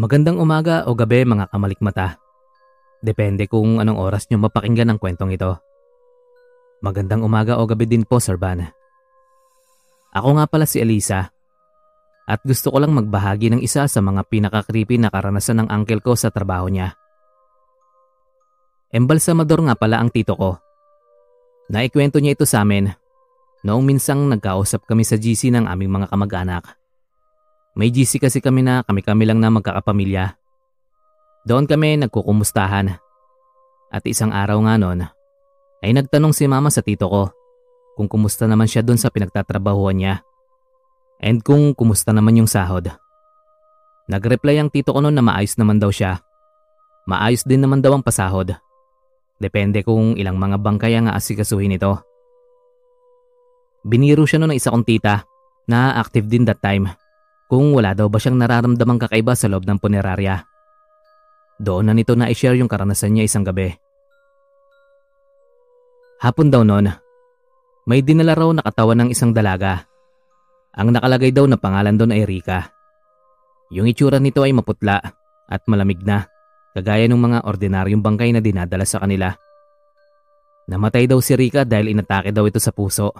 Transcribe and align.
Magandang 0.00 0.40
umaga 0.40 0.88
o 0.88 0.96
gabi 0.96 1.28
mga 1.28 1.52
kamalikmata. 1.52 2.16
Depende 3.04 3.44
kung 3.44 3.84
anong 3.84 4.00
oras 4.00 4.24
nyo 4.32 4.40
mapakinggan 4.40 4.88
ang 4.88 4.96
kwentong 4.96 5.28
ito. 5.28 5.60
Magandang 6.80 7.20
umaga 7.20 7.60
o 7.60 7.68
gabi 7.68 7.84
din 7.84 8.08
po, 8.08 8.16
Sir 8.16 8.40
Van. 8.40 8.64
Ako 10.16 10.40
nga 10.40 10.48
pala 10.48 10.64
si 10.64 10.80
Elisa. 10.80 11.28
At 12.24 12.40
gusto 12.48 12.72
ko 12.72 12.80
lang 12.80 12.96
magbahagi 12.96 13.52
ng 13.52 13.60
isa 13.60 13.84
sa 13.84 14.00
mga 14.00 14.24
pinaka-creepy 14.24 14.96
na 14.96 15.12
karanasan 15.12 15.60
ng 15.60 15.68
uncle 15.68 16.00
ko 16.00 16.16
sa 16.16 16.32
trabaho 16.32 16.72
niya. 16.72 16.96
Embalsamador 18.96 19.60
nga 19.68 19.76
pala 19.76 20.00
ang 20.00 20.08
tito 20.08 20.32
ko. 20.32 20.56
Naikwento 21.68 22.24
niya 22.24 22.40
ito 22.40 22.48
sa 22.48 22.64
amin 22.64 22.88
noong 23.68 23.84
minsang 23.84 24.32
nagkausap 24.32 24.88
kami 24.88 25.04
sa 25.04 25.20
GC 25.20 25.52
ng 25.52 25.68
aming 25.68 25.92
mga 25.92 26.08
kamag-anak. 26.08 26.79
May 27.80 27.88
GC 27.88 28.20
kasi 28.20 28.44
kami 28.44 28.60
na 28.60 28.84
kami-kami 28.84 29.24
lang 29.24 29.40
na 29.40 29.48
magkakapamilya. 29.48 30.36
Doon 31.48 31.64
kami 31.64 31.96
nagkukumustahan. 31.96 32.92
At 33.88 34.04
isang 34.04 34.36
araw 34.36 34.60
nga 34.68 34.76
noon, 34.76 35.08
ay 35.80 35.96
nagtanong 35.96 36.36
si 36.36 36.44
mama 36.44 36.68
sa 36.68 36.84
tito 36.84 37.08
ko 37.08 37.32
kung 37.96 38.04
kumusta 38.04 38.44
naman 38.44 38.68
siya 38.68 38.84
doon 38.84 39.00
sa 39.00 39.08
pinagtatrabahuan 39.08 39.96
niya. 39.96 40.20
And 41.24 41.40
kung 41.40 41.72
kumusta 41.72 42.12
naman 42.12 42.36
yung 42.36 42.52
sahod. 42.52 42.92
Nagreply 44.12 44.60
ang 44.60 44.68
tito 44.68 44.92
ko 44.92 45.00
noon 45.00 45.16
na 45.16 45.24
maayos 45.24 45.56
naman 45.56 45.80
daw 45.80 45.88
siya. 45.88 46.20
Maayos 47.08 47.48
din 47.48 47.64
naman 47.64 47.80
daw 47.80 47.96
ang 47.96 48.04
pasahod. 48.04 48.60
Depende 49.40 49.80
kung 49.80 50.20
ilang 50.20 50.36
mga 50.36 50.60
bangkay 50.60 51.00
ang 51.00 51.08
aasikasuhin 51.08 51.80
ito. 51.80 51.96
Biniro 53.88 54.28
siya 54.28 54.36
noon 54.36 54.52
ng 54.52 54.60
isa 54.60 54.68
kong 54.68 54.84
tita 54.84 55.24
na 55.64 55.96
active 55.96 56.28
din 56.28 56.44
that 56.44 56.60
time 56.60 56.99
kung 57.50 57.74
wala 57.74 57.98
daw 57.98 58.06
ba 58.06 58.22
siyang 58.22 58.38
nararamdamang 58.38 59.02
kakaiba 59.02 59.34
sa 59.34 59.50
loob 59.50 59.66
ng 59.66 59.82
punerarya. 59.82 60.46
Doon 61.58 61.90
na 61.90 61.92
nito 61.98 62.14
na 62.14 62.30
i-share 62.30 62.54
yung 62.54 62.70
karanasan 62.70 63.18
niya 63.18 63.26
isang 63.26 63.42
gabi. 63.42 63.74
Hapon 66.22 66.46
daw 66.46 66.62
noon, 66.62 66.94
may 67.90 68.06
dinala 68.06 68.38
raw 68.38 68.54
na 68.54 68.62
katawan 68.62 69.02
ng 69.02 69.08
isang 69.10 69.34
dalaga. 69.34 69.82
Ang 70.78 70.94
nakalagay 70.94 71.34
daw 71.34 71.50
na 71.50 71.58
pangalan 71.58 71.98
doon 71.98 72.14
ay 72.14 72.22
Rika. 72.22 72.70
Yung 73.74 73.90
itsura 73.90 74.22
nito 74.22 74.46
ay 74.46 74.54
maputla 74.54 75.02
at 75.50 75.62
malamig 75.66 75.98
na, 76.06 76.30
kagaya 76.70 77.10
ng 77.10 77.18
mga 77.18 77.38
ordinaryong 77.50 77.98
bangkay 77.98 78.30
na 78.30 78.38
dinadala 78.38 78.86
sa 78.86 79.02
kanila. 79.02 79.34
Namatay 80.70 81.10
daw 81.10 81.18
si 81.18 81.34
Rika 81.34 81.66
dahil 81.66 81.90
inatake 81.90 82.30
daw 82.30 82.46
ito 82.46 82.62
sa 82.62 82.70
puso. 82.70 83.10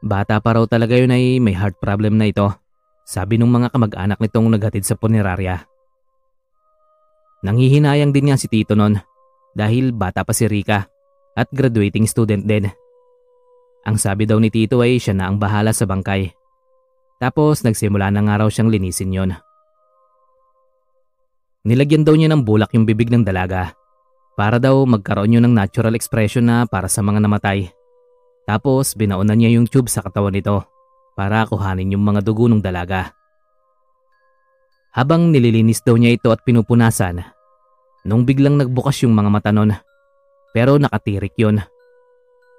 Bata 0.00 0.40
pa 0.40 0.56
raw 0.56 0.64
talaga 0.64 0.96
yun 0.96 1.12
ay 1.12 1.44
may 1.44 1.52
heart 1.52 1.76
problem 1.76 2.16
na 2.16 2.32
ito. 2.32 2.63
Sabi 3.04 3.36
nung 3.36 3.52
mga 3.52 3.68
kamag-anak 3.68 4.16
nitong 4.16 4.48
naghatid 4.56 4.88
sa 4.88 4.96
punerarya. 4.96 5.68
Nanghihinayang 7.44 8.16
din 8.16 8.32
nga 8.32 8.40
si 8.40 8.48
Tito 8.48 8.72
nun 8.72 8.96
dahil 9.52 9.92
bata 9.92 10.24
pa 10.24 10.32
si 10.32 10.48
Rika 10.48 10.88
at 11.36 11.52
graduating 11.52 12.08
student 12.08 12.40
din. 12.48 12.72
Ang 13.84 14.00
sabi 14.00 14.24
daw 14.24 14.40
ni 14.40 14.48
Tito 14.48 14.80
ay 14.80 14.96
siya 14.96 15.12
na 15.12 15.28
ang 15.28 15.36
bahala 15.36 15.76
sa 15.76 15.84
bangkay. 15.84 16.32
Tapos 17.20 17.60
nagsimula 17.60 18.08
na 18.08 18.24
nga 18.24 18.40
raw 18.40 18.48
siyang 18.48 18.72
linisin 18.72 19.12
yon. 19.12 19.30
Nilagyan 21.68 22.08
daw 22.08 22.16
niya 22.16 22.32
ng 22.32 22.44
bulak 22.44 22.72
yung 22.72 22.88
bibig 22.88 23.12
ng 23.12 23.24
dalaga 23.24 23.76
para 24.34 24.56
daw 24.56 24.80
magkaroon 24.88 25.36
yun 25.36 25.44
ng 25.44 25.54
natural 25.54 25.92
expression 25.92 26.48
na 26.48 26.64
para 26.64 26.88
sa 26.88 27.04
mga 27.04 27.20
namatay. 27.20 27.68
Tapos 28.48 28.96
binaunan 28.96 29.36
niya 29.36 29.60
yung 29.60 29.68
tube 29.68 29.92
sa 29.92 30.00
katawan 30.00 30.32
nito 30.32 30.64
para 31.14 31.46
kuhanin 31.46 31.94
yung 31.94 32.04
mga 32.04 32.20
dugo 32.26 32.50
ng 32.50 32.62
dalaga. 32.62 33.14
Habang 34.94 35.34
nililinis 35.34 35.82
daw 35.82 35.98
niya 35.98 36.14
ito 36.14 36.30
at 36.30 36.46
pinupunasan, 36.46 37.22
nung 38.06 38.22
biglang 38.22 38.60
nagbukas 38.60 39.02
yung 39.02 39.16
mga 39.16 39.30
mata 39.30 39.50
nun. 39.50 39.74
Pero 40.54 40.78
nakatirik 40.78 41.34
yun. 41.34 41.58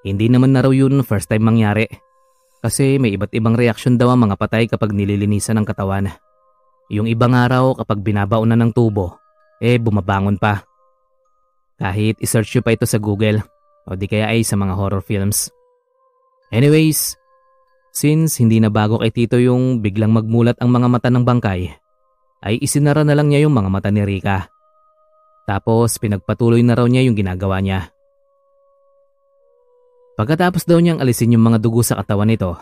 Hindi 0.04 0.28
naman 0.28 0.52
na 0.52 0.68
raw 0.68 0.74
yun 0.74 1.00
first 1.08 1.32
time 1.32 1.48
mangyari. 1.48 1.88
Kasi 2.60 3.00
may 3.00 3.16
iba't 3.16 3.32
ibang 3.32 3.56
reaksyon 3.56 3.96
daw 3.96 4.12
ang 4.12 4.28
mga 4.28 4.36
patay 4.36 4.68
kapag 4.68 4.92
nililinisan 4.92 5.56
ng 5.62 5.68
katawan. 5.70 6.12
Yung 6.92 7.08
ibang 7.08 7.32
araw 7.32 7.78
kapag 7.78 8.04
binabaunan 8.04 8.60
ng 8.68 8.72
tubo, 8.76 9.18
eh 9.64 9.80
bumabangon 9.80 10.36
pa. 10.36 10.66
Kahit 11.80 12.20
isearch 12.20 12.52
nyo 12.58 12.62
pa 12.68 12.76
ito 12.76 12.86
sa 12.86 13.00
Google 13.00 13.42
o 13.88 13.96
di 13.96 14.06
kaya 14.10 14.34
ay 14.34 14.44
sa 14.44 14.60
mga 14.60 14.76
horror 14.76 15.02
films. 15.02 15.50
Anyways, 16.52 17.16
Since 17.96 18.44
hindi 18.44 18.60
na 18.60 18.68
bago 18.68 19.00
kay 19.00 19.08
Tito 19.16 19.40
yung 19.40 19.80
biglang 19.80 20.12
magmulat 20.12 20.60
ang 20.60 20.68
mga 20.68 20.88
mata 20.92 21.08
ng 21.08 21.24
bangkay, 21.24 21.72
ay 22.44 22.60
isinara 22.60 23.08
na 23.08 23.16
lang 23.16 23.32
niya 23.32 23.48
yung 23.48 23.56
mga 23.56 23.72
mata 23.72 23.88
ni 23.88 24.04
Rika. 24.04 24.52
Tapos 25.48 25.96
pinagpatuloy 25.96 26.60
na 26.60 26.76
raw 26.76 26.84
niya 26.92 27.08
yung 27.08 27.16
ginagawa 27.16 27.64
niya. 27.64 27.96
Pagkatapos 30.20 30.68
daw 30.68 30.84
niyang 30.84 31.00
alisin 31.00 31.40
yung 31.40 31.48
mga 31.48 31.64
dugo 31.64 31.88
sa 31.88 31.96
katawan 31.96 32.28
nito, 32.28 32.60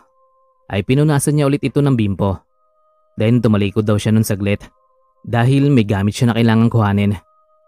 ay 0.70 0.86
pinunasan 0.86 1.34
niya 1.34 1.50
ulit 1.50 1.66
ito 1.66 1.82
ng 1.82 1.98
bimpo. 1.98 2.38
Then 3.18 3.42
tumalikod 3.42 3.90
daw 3.90 3.98
siya 3.98 4.14
nun 4.14 4.26
saglit 4.26 4.62
dahil 5.26 5.74
may 5.74 5.86
gamit 5.86 6.14
siya 6.14 6.30
na 6.30 6.38
kailangan 6.38 6.70
kuhanin 6.70 7.18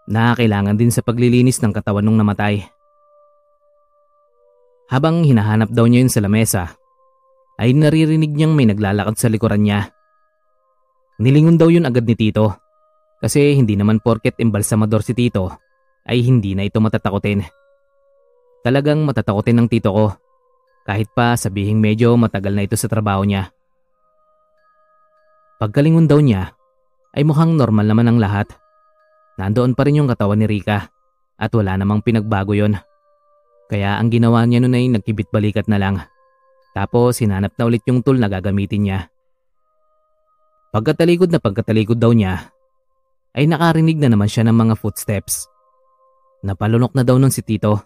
na 0.06 0.38
kailangan 0.38 0.78
din 0.78 0.94
sa 0.94 1.02
paglilinis 1.02 1.58
ng 1.58 1.74
katawan 1.74 2.06
ng 2.06 2.22
namatay. 2.22 2.62
Habang 4.86 5.26
hinahanap 5.26 5.74
daw 5.74 5.90
niya 5.90 6.06
yun 6.06 6.12
sa 6.14 6.22
lamesa, 6.22 6.78
ay 7.56 7.72
naririnig 7.72 8.32
niyang 8.32 8.52
may 8.52 8.68
naglalakad 8.68 9.16
sa 9.16 9.32
likuran 9.32 9.64
niya. 9.64 9.92
Nilingon 11.16 11.56
daw 11.56 11.72
yun 11.72 11.88
agad 11.88 12.04
ni 12.04 12.12
Tito 12.12 12.52
kasi 13.20 13.56
hindi 13.56 13.74
naman 13.74 14.04
porket 14.04 14.36
embalsamador 14.36 15.00
si 15.00 15.16
Tito 15.16 15.48
ay 16.06 16.22
hindi 16.22 16.54
na 16.54 16.68
ito 16.68 16.78
matatakotin. 16.78 17.42
Talagang 18.62 19.02
matatakotin 19.06 19.62
ng 19.62 19.68
tito 19.70 19.90
ko 19.94 20.06
kahit 20.86 21.10
pa 21.14 21.34
sabihing 21.34 21.82
medyo 21.82 22.14
matagal 22.14 22.54
na 22.54 22.66
ito 22.66 22.78
sa 22.78 22.86
trabaho 22.86 23.26
niya. 23.26 23.50
Pagkalingon 25.58 26.06
daw 26.06 26.22
niya 26.22 26.54
ay 27.14 27.26
mukhang 27.26 27.58
normal 27.58 27.86
naman 27.86 28.06
ang 28.06 28.18
lahat. 28.22 28.50
Nandoon 29.38 29.74
pa 29.74 29.86
rin 29.86 30.02
yung 30.02 30.10
katawan 30.10 30.38
ni 30.38 30.46
Rika 30.46 30.88
at 31.36 31.50
wala 31.52 31.76
namang 31.76 32.02
pinagbago 32.02 32.54
yon. 32.56 32.78
Kaya 33.66 33.98
ang 33.98 34.14
ginawa 34.14 34.46
niya 34.46 34.62
nun 34.62 34.78
ay 34.78 34.86
nagkibit 34.92 35.28
balikat 35.34 35.66
na 35.66 35.78
lang. 35.80 35.96
Tapos 36.76 37.16
hinanap 37.24 37.56
na 37.56 37.64
ulit 37.64 37.80
yung 37.88 38.04
tool 38.04 38.20
na 38.20 38.28
gagamitin 38.28 38.84
niya. 38.84 39.00
Pagkatalikod 40.76 41.32
na 41.32 41.40
pagkatalikod 41.40 41.96
daw 41.96 42.12
niya, 42.12 42.52
ay 43.32 43.48
nakarinig 43.48 43.96
na 43.96 44.12
naman 44.12 44.28
siya 44.28 44.44
ng 44.44 44.52
mga 44.52 44.74
footsteps. 44.76 45.48
Napalunok 46.44 46.92
na 46.92 47.00
daw 47.00 47.16
nun 47.16 47.32
si 47.32 47.40
Tito 47.40 47.80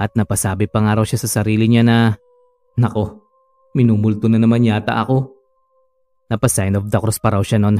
at 0.00 0.16
napasabi 0.16 0.72
pa 0.72 0.80
nga 0.80 0.96
raw 0.96 1.04
siya 1.04 1.20
sa 1.20 1.28
sarili 1.44 1.68
niya 1.68 1.84
na, 1.84 2.16
Nako, 2.80 3.20
minumulto 3.76 4.24
na 4.32 4.40
naman 4.40 4.64
yata 4.64 5.04
ako. 5.04 5.36
Napasign 6.32 6.80
of 6.80 6.88
the 6.88 6.96
cross 6.96 7.20
pa 7.20 7.36
raw 7.36 7.44
siya 7.44 7.60
nun 7.60 7.76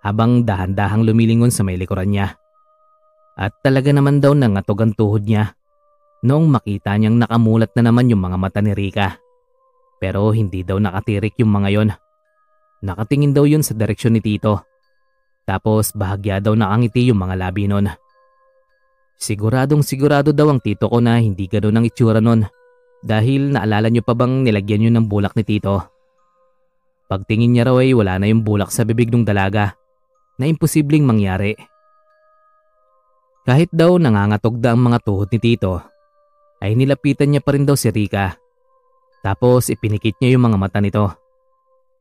habang 0.00 0.48
dahan-dahang 0.48 1.04
lumilingon 1.04 1.52
sa 1.52 1.68
may 1.68 1.76
likuran 1.76 2.08
niya. 2.08 2.32
At 3.36 3.60
talaga 3.60 3.92
naman 3.92 4.24
daw 4.24 4.32
nangatog 4.32 4.80
ang 4.80 4.96
tuhod 4.96 5.28
niya 5.28 5.52
noong 6.24 6.48
makita 6.48 6.96
niyang 6.96 7.20
nakamulat 7.20 7.76
na 7.76 7.92
naman 7.92 8.08
yung 8.08 8.24
mga 8.24 8.40
mata 8.40 8.64
ni 8.64 8.72
Rika. 8.72 9.27
Pero 9.98 10.30
hindi 10.30 10.62
daw 10.62 10.78
nakatirik 10.78 11.38
yung 11.42 11.50
mga 11.50 11.68
yon. 11.74 11.90
Nakatingin 12.86 13.34
daw 13.34 13.42
yun 13.42 13.66
sa 13.66 13.74
direksyon 13.74 14.14
ni 14.18 14.22
Tito. 14.22 14.62
Tapos 15.42 15.90
bahagya 15.96 16.38
daw 16.38 16.54
nakangiti 16.54 17.10
yung 17.10 17.18
mga 17.18 17.34
labi 17.34 17.66
nun. 17.66 17.90
Siguradong 19.18 19.82
sigurado 19.82 20.30
daw 20.30 20.52
ang 20.52 20.62
tito 20.62 20.86
ko 20.86 21.02
na 21.02 21.18
hindi 21.18 21.50
ganoon 21.50 21.82
ang 21.82 21.86
itsura 21.88 22.22
nun. 22.22 22.46
Dahil 23.02 23.50
naalala 23.50 23.90
nyo 23.90 24.04
pa 24.06 24.14
bang 24.14 24.46
nilagyan 24.46 24.86
nyo 24.86 24.90
ng 24.94 25.06
bulak 25.10 25.34
ni 25.34 25.42
Tito? 25.42 25.90
Pagtingin 27.10 27.54
niya 27.54 27.66
raw 27.66 27.78
ay 27.82 27.94
wala 27.94 28.20
na 28.20 28.30
yung 28.30 28.46
bulak 28.46 28.70
sa 28.70 28.86
bibig 28.86 29.10
ng 29.10 29.26
dalaga 29.26 29.74
na 30.38 30.46
imposibleng 30.46 31.02
mangyari. 31.02 31.56
Kahit 33.42 33.72
daw 33.74 33.96
nangangatog 33.96 34.60
da 34.60 34.76
ang 34.76 34.86
mga 34.86 34.98
tuhod 35.02 35.30
ni 35.32 35.38
Tito, 35.40 35.82
ay 36.60 36.76
nilapitan 36.78 37.32
niya 37.32 37.42
pa 37.42 37.54
rin 37.54 37.64
daw 37.64 37.74
si 37.74 37.90
Rika 37.90 38.47
tapos 39.22 39.68
ipinikit 39.68 40.16
niya 40.22 40.38
yung 40.38 40.50
mga 40.50 40.58
mata 40.58 40.78
nito. 40.78 41.10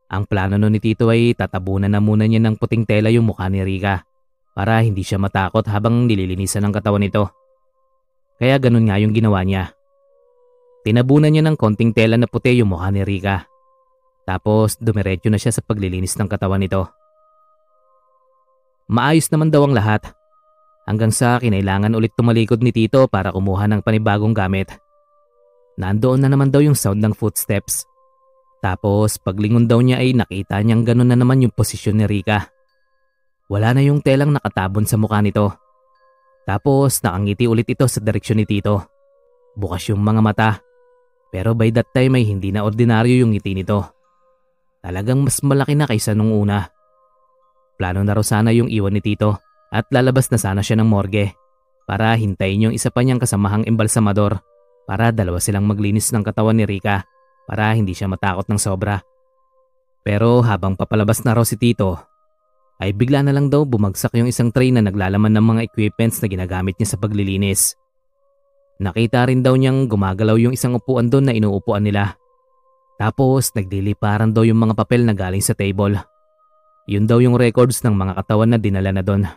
Ang 0.07 0.23
plano 0.23 0.55
nun 0.55 0.71
ni 0.71 0.79
Tito 0.79 1.11
ay 1.11 1.35
tatabunan 1.35 1.91
na 1.91 1.99
muna 1.99 2.23
niya 2.23 2.39
ng 2.39 2.55
puting 2.55 2.87
tela 2.87 3.11
yung 3.11 3.27
mukha 3.27 3.51
ni 3.51 3.59
Rika 3.59 4.07
para 4.55 4.79
hindi 4.79 5.03
siya 5.03 5.19
matakot 5.19 5.67
habang 5.67 6.07
nililinisan 6.07 6.63
ang 6.63 6.71
katawan 6.71 7.03
nito. 7.03 7.27
Kaya 8.39 8.55
ganun 8.61 8.87
nga 8.87 8.97
yung 9.03 9.11
ginawa 9.11 9.43
niya. 9.43 9.75
Tinabunan 10.87 11.33
niya 11.33 11.43
ng 11.43 11.59
konting 11.59 11.91
tela 11.91 12.15
na 12.15 12.29
puti 12.29 12.55
yung 12.55 12.71
mukha 12.71 12.87
ni 12.87 13.03
Rika. 13.03 13.43
Tapos 14.23 14.79
dumiretso 14.79 15.27
na 15.27 15.35
siya 15.35 15.51
sa 15.51 15.59
paglilinis 15.59 16.15
ng 16.15 16.31
katawan 16.31 16.63
nito. 16.63 16.87
Maayos 18.87 19.27
naman 19.27 19.51
daw 19.51 19.67
ang 19.67 19.75
lahat. 19.75 20.07
Hanggang 20.87 21.11
sa 21.11 21.43
kinailangan 21.43 21.91
ulit 21.91 22.15
tumalikod 22.15 22.63
ni 22.63 22.71
Tito 22.71 23.11
para 23.11 23.35
kumuha 23.35 23.67
ng 23.67 23.83
panibagong 23.83 24.31
gamit. 24.31 24.71
Nandoon 25.77 26.25
na 26.25 26.29
naman 26.33 26.50
daw 26.50 26.59
yung 26.65 26.74
sound 26.74 26.97
ng 27.06 27.13
footsteps. 27.13 27.85
Tapos 28.57 29.21
paglingon 29.21 29.69
daw 29.69 29.77
niya 29.77 30.01
ay 30.01 30.18
nakita 30.18 30.57
niyang 30.65 30.81
gano'n 30.81 31.13
na 31.13 31.18
naman 31.18 31.45
yung 31.45 31.53
posisyon 31.53 32.01
ni 32.01 32.06
Rika. 32.09 32.50
Wala 33.47 33.77
na 33.77 33.85
yung 33.85 34.01
telang 34.01 34.33
nakatabon 34.33 34.89
sa 34.89 34.97
mukha 34.97 35.21
nito. 35.21 35.53
Tapos 36.50 37.00
nakangiti 37.06 37.45
ulit 37.45 37.69
ito 37.69 37.85
sa 37.85 38.01
direksyon 38.01 38.41
ni 38.41 38.45
Tito. 38.50 38.89
Bukas 39.53 39.88
yung 39.94 40.01
mga 40.01 40.21
mata. 40.25 40.50
Pero 41.29 41.53
by 41.53 41.69
that 41.75 41.94
time 41.94 42.18
ay 42.18 42.25
hindi 42.25 42.50
na 42.50 42.65
ordinaryo 42.65 43.24
yung 43.24 43.38
ngiti 43.38 43.53
nito. 43.53 43.83
Talagang 44.81 45.21
mas 45.21 45.44
malaki 45.45 45.77
na 45.77 45.85
kaysa 45.85 46.18
nung 46.18 46.33
una. 46.33 46.65
Plano 47.77 48.01
na 48.01 48.18
raw 48.18 48.25
sana 48.25 48.50
yung 48.50 48.71
iwan 48.71 48.97
ni 48.97 49.03
Tito 49.06 49.38
at 49.69 49.85
lalabas 49.94 50.31
na 50.33 50.41
sana 50.41 50.65
siya 50.65 50.81
ng 50.81 50.89
morgue 50.89 51.38
para 51.85 52.15
hintayin 52.18 52.71
yung 52.71 52.75
isa 52.75 52.89
pa 52.89 53.03
niyang 53.03 53.21
kasamahang 53.21 53.68
embalsamador 53.68 54.39
para 54.88 55.12
dalawa 55.12 55.44
silang 55.44 55.68
maglinis 55.68 56.16
ng 56.16 56.24
katawan 56.24 56.56
ni 56.56 56.63
Rika 56.63 57.04
para 57.44 57.75
hindi 57.75 57.92
siya 57.92 58.07
matakot 58.07 58.48
ng 58.48 58.56
sobra. 58.56 59.04
Pero 60.07 60.39
habang 60.39 60.80
papalabas 60.80 61.19
na 61.28 61.36
raw 61.36 61.44
si 61.44 61.60
Tito, 61.60 62.00
ay 62.80 62.95
bigla 62.95 63.19
na 63.19 63.36
lang 63.36 63.51
daw 63.51 63.68
bumagsak 63.68 64.16
yung 64.16 64.31
isang 64.31 64.56
tray 64.56 64.72
na 64.72 64.80
naglalaman 64.80 65.36
ng 65.36 65.44
mga 65.44 65.62
equipments 65.68 66.24
na 66.24 66.31
ginagamit 66.31 66.80
niya 66.80 66.95
sa 66.95 66.98
paglilinis. 66.98 67.75
Nakita 68.80 69.28
rin 69.28 69.44
daw 69.44 69.60
niyang 69.60 69.92
gumagalaw 69.92 70.39
yung 70.39 70.56
isang 70.56 70.80
upuan 70.80 71.12
doon 71.12 71.28
na 71.28 71.34
inuupuan 71.36 71.84
nila. 71.84 72.16
Tapos 72.95 73.51
nagdiliparan 73.51 74.31
daw 74.31 74.48
yung 74.48 74.63
mga 74.63 74.78
papel 74.78 75.04
na 75.04 75.12
galing 75.12 75.44
sa 75.44 75.57
table. 75.57 76.00
Yun 76.88 77.04
daw 77.04 77.19
yung 77.19 77.36
records 77.36 77.84
ng 77.84 77.92
mga 77.92 78.24
katawan 78.24 78.56
na 78.56 78.57
dinala 78.62 78.95
na 78.95 79.04
doon. 79.04 79.28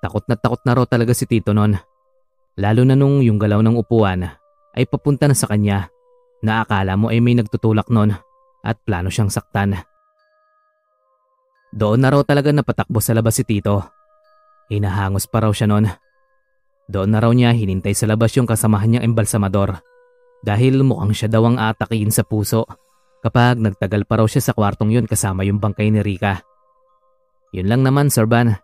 Takot 0.00 0.24
na 0.26 0.34
takot 0.34 0.58
na 0.66 0.72
raw 0.74 0.84
talaga 0.88 1.14
si 1.14 1.28
Tito 1.28 1.54
noon. 1.54 1.76
Lalo 2.58 2.82
na 2.82 2.96
nung 2.98 3.22
yung 3.22 3.38
galaw 3.38 3.62
ng 3.62 3.76
upuan 3.76 4.39
ay 4.74 4.86
papunta 4.86 5.26
na 5.26 5.34
sa 5.34 5.50
kanya 5.50 5.90
na 6.40 6.64
akala 6.64 6.96
mo 6.96 7.12
ay 7.12 7.20
may 7.20 7.36
nagtutulak 7.36 7.88
noon 7.92 8.16
at 8.64 8.76
plano 8.84 9.08
siyang 9.08 9.32
saktan. 9.32 9.76
Doon 11.70 12.02
na 12.02 12.10
raw 12.10 12.20
talaga 12.26 12.50
napatakbo 12.50 12.98
sa 12.98 13.14
labas 13.14 13.38
si 13.38 13.46
Tito. 13.46 13.78
Hinahangos 14.66 15.30
pa 15.30 15.46
raw 15.46 15.52
siya 15.54 15.70
noon. 15.70 15.86
Doon 16.90 17.10
na 17.14 17.18
raw 17.22 17.30
niya 17.30 17.54
hinintay 17.54 17.94
sa 17.94 18.10
labas 18.10 18.34
yung 18.34 18.50
kasamahan 18.50 18.90
niyang 18.90 19.06
embalsamador 19.14 19.78
dahil 20.42 20.82
mukhang 20.82 21.14
siya 21.14 21.28
daw 21.30 21.46
ang 21.46 21.62
atakiin 21.62 22.10
sa 22.10 22.26
puso 22.26 22.66
kapag 23.22 23.62
nagtagal 23.62 24.08
pa 24.08 24.18
raw 24.18 24.26
siya 24.26 24.42
sa 24.42 24.52
kwartong 24.56 24.90
yun 24.90 25.06
kasama 25.06 25.46
yung 25.46 25.62
bangkay 25.62 25.94
ni 25.94 26.02
Rika. 26.02 26.42
Yun 27.54 27.70
lang 27.70 27.82
naman, 27.86 28.10
Sir 28.10 28.26
Van. 28.26 28.58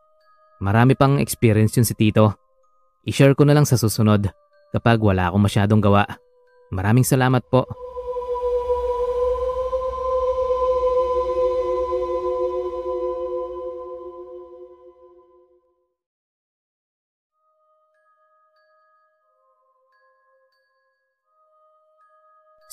Marami 0.63 0.99
pang 0.99 1.21
experience 1.23 1.79
yun 1.79 1.87
si 1.87 1.95
Tito. 1.95 2.35
I-share 3.07 3.39
ko 3.39 3.47
na 3.47 3.55
lang 3.55 3.69
sa 3.69 3.79
susunod 3.79 4.27
kapag 4.75 4.99
wala 5.03 5.31
akong 5.31 5.45
masyadong 5.45 5.83
gawa. 5.83 6.07
Maraming 6.71 7.07
salamat 7.07 7.43
po. 7.47 7.67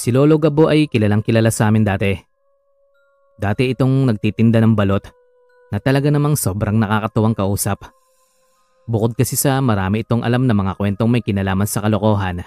Si 0.04 0.12
Lolo 0.12 0.36
Gabo 0.36 0.68
ay 0.68 0.92
kilalang 0.92 1.24
kilala 1.24 1.48
sa 1.48 1.72
amin 1.72 1.88
dati. 1.88 2.12
Dati 3.40 3.72
itong 3.72 4.12
nagtitinda 4.12 4.60
ng 4.60 4.76
balot 4.76 5.08
na 5.72 5.80
talaga 5.80 6.12
namang 6.12 6.36
sobrang 6.36 6.76
nakakatuwang 6.76 7.32
kausap. 7.32 7.88
Bukod 8.84 9.16
kasi 9.16 9.40
sa 9.40 9.64
marami 9.64 10.04
itong 10.04 10.28
alam 10.28 10.44
na 10.44 10.52
mga 10.52 10.76
kwentong 10.76 11.08
may 11.08 11.24
kinalaman 11.24 11.68
sa 11.68 11.80
kalokohan, 11.80 12.44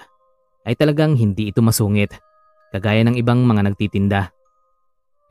ay 0.67 0.73
talagang 0.77 1.17
hindi 1.17 1.49
ito 1.49 1.65
masungit, 1.65 2.13
kagaya 2.69 3.01
ng 3.01 3.17
ibang 3.17 3.41
mga 3.41 3.73
nagtitinda. 3.73 4.29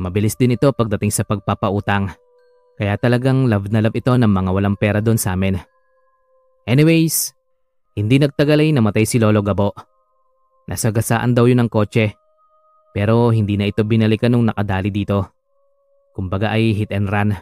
Mabilis 0.02 0.34
din 0.34 0.58
ito 0.58 0.68
pagdating 0.74 1.14
sa 1.14 1.22
pagpapautang, 1.22 2.10
kaya 2.76 2.98
talagang 3.00 3.48
love 3.48 3.70
na 3.72 3.80
love 3.80 3.96
ito 3.96 4.12
ng 4.12 4.28
mga 4.28 4.50
walang 4.52 4.76
pera 4.76 4.98
doon 5.00 5.16
sa 5.16 5.32
amin. 5.32 5.56
Anyways, 6.66 7.32
hindi 7.96 8.20
nagtagal 8.20 8.60
ay 8.60 8.76
namatay 8.76 9.08
si 9.08 9.16
Lolo 9.16 9.40
Gabo. 9.40 9.72
Nasagasaan 10.68 11.32
daw 11.32 11.48
yun 11.48 11.64
ng 11.64 11.70
kotse. 11.72 12.12
Pero 12.92 13.32
hindi 13.32 13.56
na 13.56 13.70
ito 13.70 13.86
binalikan 13.86 14.34
nung 14.34 14.44
nakadali 14.44 14.92
dito. 14.92 15.32
Kumbaga 16.12 16.52
ay 16.52 16.76
hit 16.76 16.92
and 16.92 17.08
run. 17.08 17.32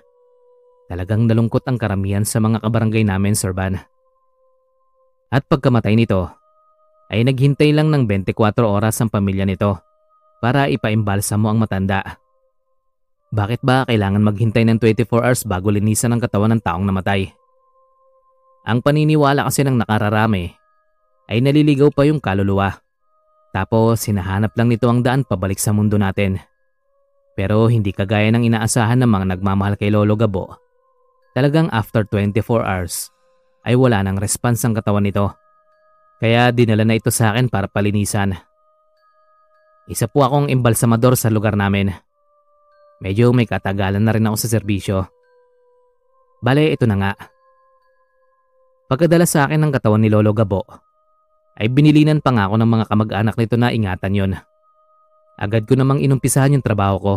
Talagang 0.95 1.27
nalungkot 1.27 1.67
ang 1.67 1.75
karamihan 1.75 2.23
sa 2.23 2.39
mga 2.39 2.63
kabarangay 2.63 3.03
namin, 3.03 3.35
Sir 3.35 3.51
Van. 3.51 3.83
At 5.27 5.43
pagkamatay 5.51 5.99
nito, 5.99 6.31
ay 7.11 7.27
naghintay 7.27 7.75
lang 7.75 7.91
ng 7.91 8.07
24 8.07 8.63
oras 8.63 9.03
ang 9.03 9.11
pamilya 9.11 9.43
nito 9.43 9.75
para 10.39 10.71
ipaimbalsa 10.71 11.35
mo 11.35 11.51
ang 11.51 11.59
matanda. 11.59 12.23
Bakit 13.35 13.67
ba 13.67 13.83
kailangan 13.91 14.23
maghintay 14.23 14.63
ng 14.71 14.79
24 14.79 15.19
hours 15.19 15.43
bago 15.43 15.75
linisan 15.75 16.15
ang 16.15 16.23
katawan 16.23 16.55
ng 16.55 16.63
taong 16.63 16.87
namatay? 16.87 17.27
Ang 18.63 18.79
paniniwala 18.79 19.51
kasi 19.51 19.67
ng 19.67 19.75
nakararami 19.75 20.55
ay 21.27 21.43
naliligaw 21.43 21.91
pa 21.91 22.07
yung 22.07 22.23
kaluluwa. 22.23 22.71
Tapos 23.51 23.99
hinahanap 24.07 24.55
lang 24.55 24.71
nito 24.71 24.87
ang 24.87 25.03
daan 25.03 25.27
pabalik 25.27 25.59
sa 25.59 25.75
mundo 25.75 25.99
natin. 25.99 26.39
Pero 27.35 27.67
hindi 27.67 27.91
kagaya 27.91 28.31
ng 28.31 28.47
inaasahan 28.47 29.03
ng 29.03 29.11
mga 29.11 29.27
nagmamahal 29.35 29.75
kay 29.75 29.91
Lolo 29.91 30.15
Gabo. 30.15 30.64
Talagang 31.35 31.67
after 31.75 32.07
24 32.07 32.63
hours 32.63 33.11
ay 33.67 33.75
wala 33.75 34.07
nang 34.07 34.23
response 34.23 34.63
ang 34.63 34.79
katawan 34.79 35.03
nito. 35.03 35.35
Kaya 36.23 36.55
dinala 36.55 36.87
na 36.87 36.95
ito 36.95 37.11
sa 37.11 37.35
akin 37.35 37.51
para 37.51 37.67
palinisan. 37.67 38.39
Isa 39.91 40.07
po 40.07 40.23
akong 40.23 40.47
embalsamador 40.47 41.19
sa 41.19 41.29
lugar 41.29 41.59
namin. 41.59 41.91
Medyo 43.03 43.35
may 43.35 43.51
katagalan 43.51 44.01
na 44.01 44.15
rin 44.15 44.25
ako 44.31 44.37
sa 44.47 44.49
serbisyo. 44.49 45.11
Bale, 46.39 46.71
ito 46.71 46.87
na 46.87 46.97
nga. 47.03 47.13
Pagkadala 48.87 49.27
sa 49.27 49.51
akin 49.51 49.59
ng 49.59 49.73
katawan 49.75 50.01
ni 50.01 50.09
Lolo 50.09 50.31
Gabo, 50.31 50.63
ay 51.59 51.67
binilinan 51.67 52.23
pa 52.23 52.31
nga 52.31 52.47
ako 52.47 52.63
ng 52.63 52.71
mga 52.71 52.85
kamag-anak 52.87 53.35
nito 53.35 53.57
na 53.59 53.75
ingatan 53.75 54.15
yon. 54.15 54.33
Agad 55.35 55.67
ko 55.67 55.75
namang 55.75 55.99
inumpisahan 55.99 56.55
yung 56.55 56.63
trabaho 56.63 56.97
ko. 57.03 57.15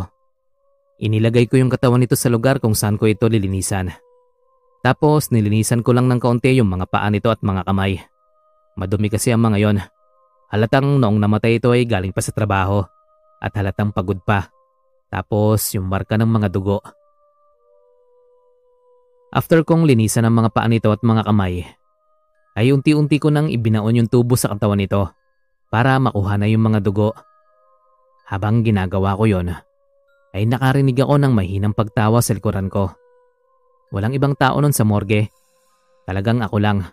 Inilagay 0.97 1.45
ko 1.45 1.61
yung 1.61 1.69
katawan 1.69 2.01
nito 2.01 2.17
sa 2.17 2.33
lugar 2.33 2.57
kung 2.57 2.73
saan 2.73 2.97
ko 2.97 3.05
ito 3.05 3.29
lilinisan. 3.29 3.93
Tapos 4.85 5.33
nilinisan 5.33 5.81
ko 5.81 5.91
lang 5.91 6.07
ng 6.07 6.21
kaunti 6.21 6.53
yung 6.57 6.69
mga 6.69 6.87
paa 6.87 7.09
nito 7.09 7.33
at 7.33 7.41
mga 7.41 7.65
kamay. 7.65 7.99
Madumi 8.77 9.09
kasi 9.09 9.33
ang 9.33 9.41
mga 9.41 9.57
yon. 9.57 9.77
Halatang 10.47 11.01
noong 11.01 11.17
namatay 11.17 11.59
ito 11.59 11.73
ay 11.73 11.83
galing 11.83 12.13
pa 12.13 12.21
sa 12.23 12.31
trabaho 12.31 12.85
at 13.41 13.51
halatang 13.57 13.91
pagod 13.91 14.21
pa. 14.21 14.47
Tapos 15.09 15.73
yung 15.73 15.89
marka 15.89 16.15
ng 16.15 16.29
mga 16.29 16.47
dugo. 16.53 16.79
After 19.33 19.59
kong 19.67 19.83
linisan 19.83 20.23
ang 20.23 20.39
mga 20.39 20.55
paa 20.55 20.69
nito 20.71 20.87
at 20.87 21.03
mga 21.03 21.27
kamay, 21.27 21.67
ay 22.57 22.73
unti-unti 22.73 23.21
ko 23.21 23.29
nang 23.29 23.51
ibinaon 23.51 24.01
yung 24.01 24.09
tubo 24.09 24.33
sa 24.33 24.49
katawan 24.49 24.81
nito 24.81 25.13
para 25.67 25.99
makuha 25.99 26.39
na 26.39 26.47
yung 26.47 26.63
mga 26.63 26.79
dugo. 26.79 27.11
Habang 28.27 28.63
ginagawa 28.63 29.19
ko 29.19 29.27
yon, 29.27 29.51
ay 30.35 30.43
nakarinig 30.47 30.99
ako 30.99 31.15
ng 31.21 31.33
mahinang 31.35 31.75
pagtawa 31.75 32.19
sa 32.23 32.35
likuran 32.35 32.71
ko. 32.71 32.91
Walang 33.91 34.13
ibang 34.15 34.35
tao 34.35 34.59
nun 34.59 34.75
sa 34.75 34.83
morgue. 34.83 35.31
Talagang 36.07 36.43
ako 36.43 36.57
lang. 36.59 36.87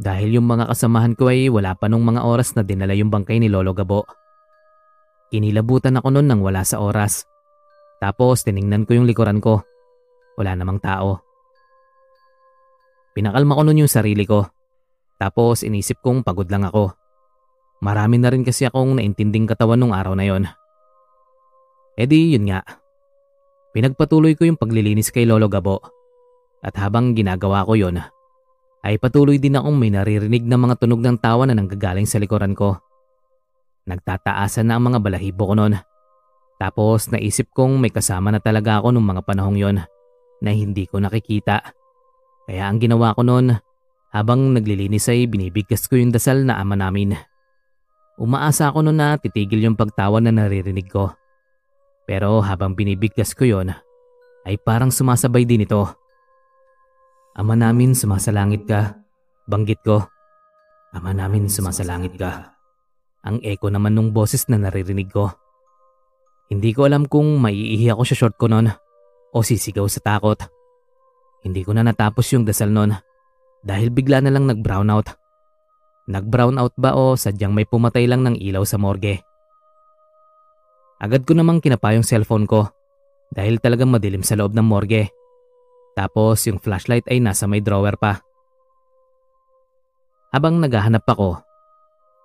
Dahil 0.00 0.40
yung 0.40 0.48
mga 0.48 0.68
kasamahan 0.72 1.12
ko 1.16 1.28
ay 1.28 1.52
wala 1.52 1.76
pa 1.76 1.88
nung 1.88 2.04
mga 2.04 2.24
oras 2.24 2.56
na 2.56 2.64
dinala 2.64 2.96
yung 2.96 3.12
bangkay 3.12 3.36
ni 3.40 3.52
Lolo 3.52 3.76
Gabo. 3.76 4.08
Kinilabutan 5.28 6.00
ako 6.00 6.08
nun 6.12 6.26
nang 6.28 6.40
wala 6.40 6.64
sa 6.64 6.80
oras. 6.80 7.28
Tapos 8.00 8.44
tiningnan 8.44 8.88
ko 8.88 8.96
yung 8.96 9.06
likuran 9.08 9.44
ko. 9.44 9.60
Wala 10.40 10.56
namang 10.56 10.80
tao. 10.80 11.20
Pinakalma 13.12 13.56
ko 13.56 13.62
nun 13.68 13.84
yung 13.84 13.92
sarili 13.92 14.24
ko 14.24 14.48
tapos 15.20 15.60
inisip 15.60 16.00
kong 16.00 16.24
pagod 16.24 16.48
lang 16.48 16.64
ako. 16.64 16.96
Marami 17.84 18.16
na 18.16 18.32
rin 18.32 18.40
kasi 18.40 18.64
akong 18.64 18.96
naintinding 18.96 19.44
katawan 19.44 19.76
nung 19.76 19.92
araw 19.92 20.16
na 20.16 20.24
yon. 20.24 20.48
E 22.00 22.08
di 22.08 22.32
yun 22.32 22.48
nga. 22.48 22.64
Pinagpatuloy 23.76 24.32
ko 24.32 24.48
yung 24.48 24.56
paglilinis 24.56 25.12
kay 25.12 25.28
Lolo 25.28 25.52
Gabo. 25.52 25.99
At 26.60 26.76
habang 26.76 27.16
ginagawa 27.16 27.64
ko 27.64 27.72
yon, 27.76 28.00
ay 28.80 28.96
patuloy 28.96 29.36
din 29.36 29.56
akong 29.56 29.76
may 29.76 29.92
naririnig 29.92 30.44
na 30.44 30.56
mga 30.56 30.80
tunog 30.80 31.00
ng 31.00 31.16
tawa 31.20 31.44
na 31.48 31.56
nanggagaling 31.56 32.08
sa 32.08 32.20
likuran 32.20 32.56
ko. 32.56 32.80
Nagtataasan 33.88 34.68
na 34.68 34.76
ang 34.76 34.92
mga 34.92 35.00
balahibo 35.00 35.48
ko 35.48 35.54
noon. 35.56 35.76
Tapos 36.60 37.08
naisip 37.08 37.52
kong 37.56 37.80
may 37.80 37.88
kasama 37.88 38.28
na 38.28 38.40
talaga 38.40 38.80
ako 38.80 38.92
nung 38.92 39.08
mga 39.08 39.24
panahong 39.24 39.56
yon 39.56 39.76
na 40.40 40.50
hindi 40.52 40.84
ko 40.84 41.00
nakikita. 41.00 41.72
Kaya 42.44 42.68
ang 42.68 42.80
ginawa 42.80 43.16
ko 43.16 43.24
noon 43.24 43.56
habang 44.12 44.52
naglilinis 44.52 45.08
ay 45.08 45.24
binibigkas 45.24 45.88
ko 45.88 45.96
yung 45.96 46.12
dasal 46.12 46.44
na 46.44 46.60
ama 46.60 46.76
namin. 46.76 47.16
Umaasa 48.20 48.68
ako 48.68 48.84
noon 48.84 49.00
na 49.00 49.16
titigil 49.16 49.64
yung 49.64 49.76
pagtawa 49.76 50.20
na 50.20 50.28
naririnig 50.28 50.92
ko. 50.92 51.16
Pero 52.04 52.44
habang 52.44 52.76
binibigkas 52.76 53.32
ko 53.32 53.48
yon, 53.48 53.72
ay 54.44 54.60
parang 54.60 54.92
sumasabay 54.92 55.48
din 55.48 55.64
ito. 55.64 55.99
Ama 57.38 57.54
namin 57.54 57.94
sumasalangit 57.94 58.66
ka, 58.66 58.98
banggit 59.46 59.78
ko. 59.86 60.02
Ama 60.90 61.14
namin 61.14 61.46
sumasalangit 61.46 62.18
ka. 62.18 62.58
Ang 63.22 63.38
echo 63.46 63.70
naman 63.70 63.94
nung 63.94 64.10
boses 64.10 64.50
na 64.50 64.58
naririnig 64.58 65.12
ko. 65.12 65.30
Hindi 66.50 66.74
ko 66.74 66.90
alam 66.90 67.06
kung 67.06 67.38
maiihi 67.38 67.94
ako 67.94 68.02
sa 68.02 68.14
short 68.18 68.34
ko 68.34 68.50
noon 68.50 68.66
o 69.30 69.38
sisigaw 69.46 69.86
sa 69.86 70.02
takot. 70.02 70.42
Hindi 71.46 71.62
ko 71.62 71.70
na 71.70 71.86
natapos 71.86 72.26
yung 72.34 72.42
dasal 72.42 72.74
nun 72.74 72.90
dahil 73.62 73.94
bigla 73.94 74.18
na 74.18 74.34
lang 74.34 74.50
nag-brownout. 74.50 75.14
Nag-brownout 76.10 76.74
ba 76.74 76.98
o 76.98 77.14
sadyang 77.14 77.54
may 77.54 77.68
pumatay 77.68 78.10
lang 78.10 78.26
ng 78.26 78.42
ilaw 78.42 78.66
sa 78.66 78.82
morgue? 78.82 79.22
Agad 80.98 81.22
ko 81.22 81.38
namang 81.38 81.62
kinapa 81.62 81.94
yung 81.94 82.04
cellphone 82.04 82.50
ko 82.50 82.66
dahil 83.30 83.62
talagang 83.62 83.94
madilim 83.94 84.26
sa 84.26 84.34
loob 84.34 84.52
ng 84.52 84.66
morgue. 84.66 85.19
Tapos 86.00 86.40
yung 86.48 86.56
flashlight 86.56 87.04
ay 87.12 87.20
nasa 87.20 87.44
may 87.44 87.60
drawer 87.60 88.00
pa. 88.00 88.24
Habang 90.32 90.56
naghahanap 90.56 91.04
ako, 91.04 91.36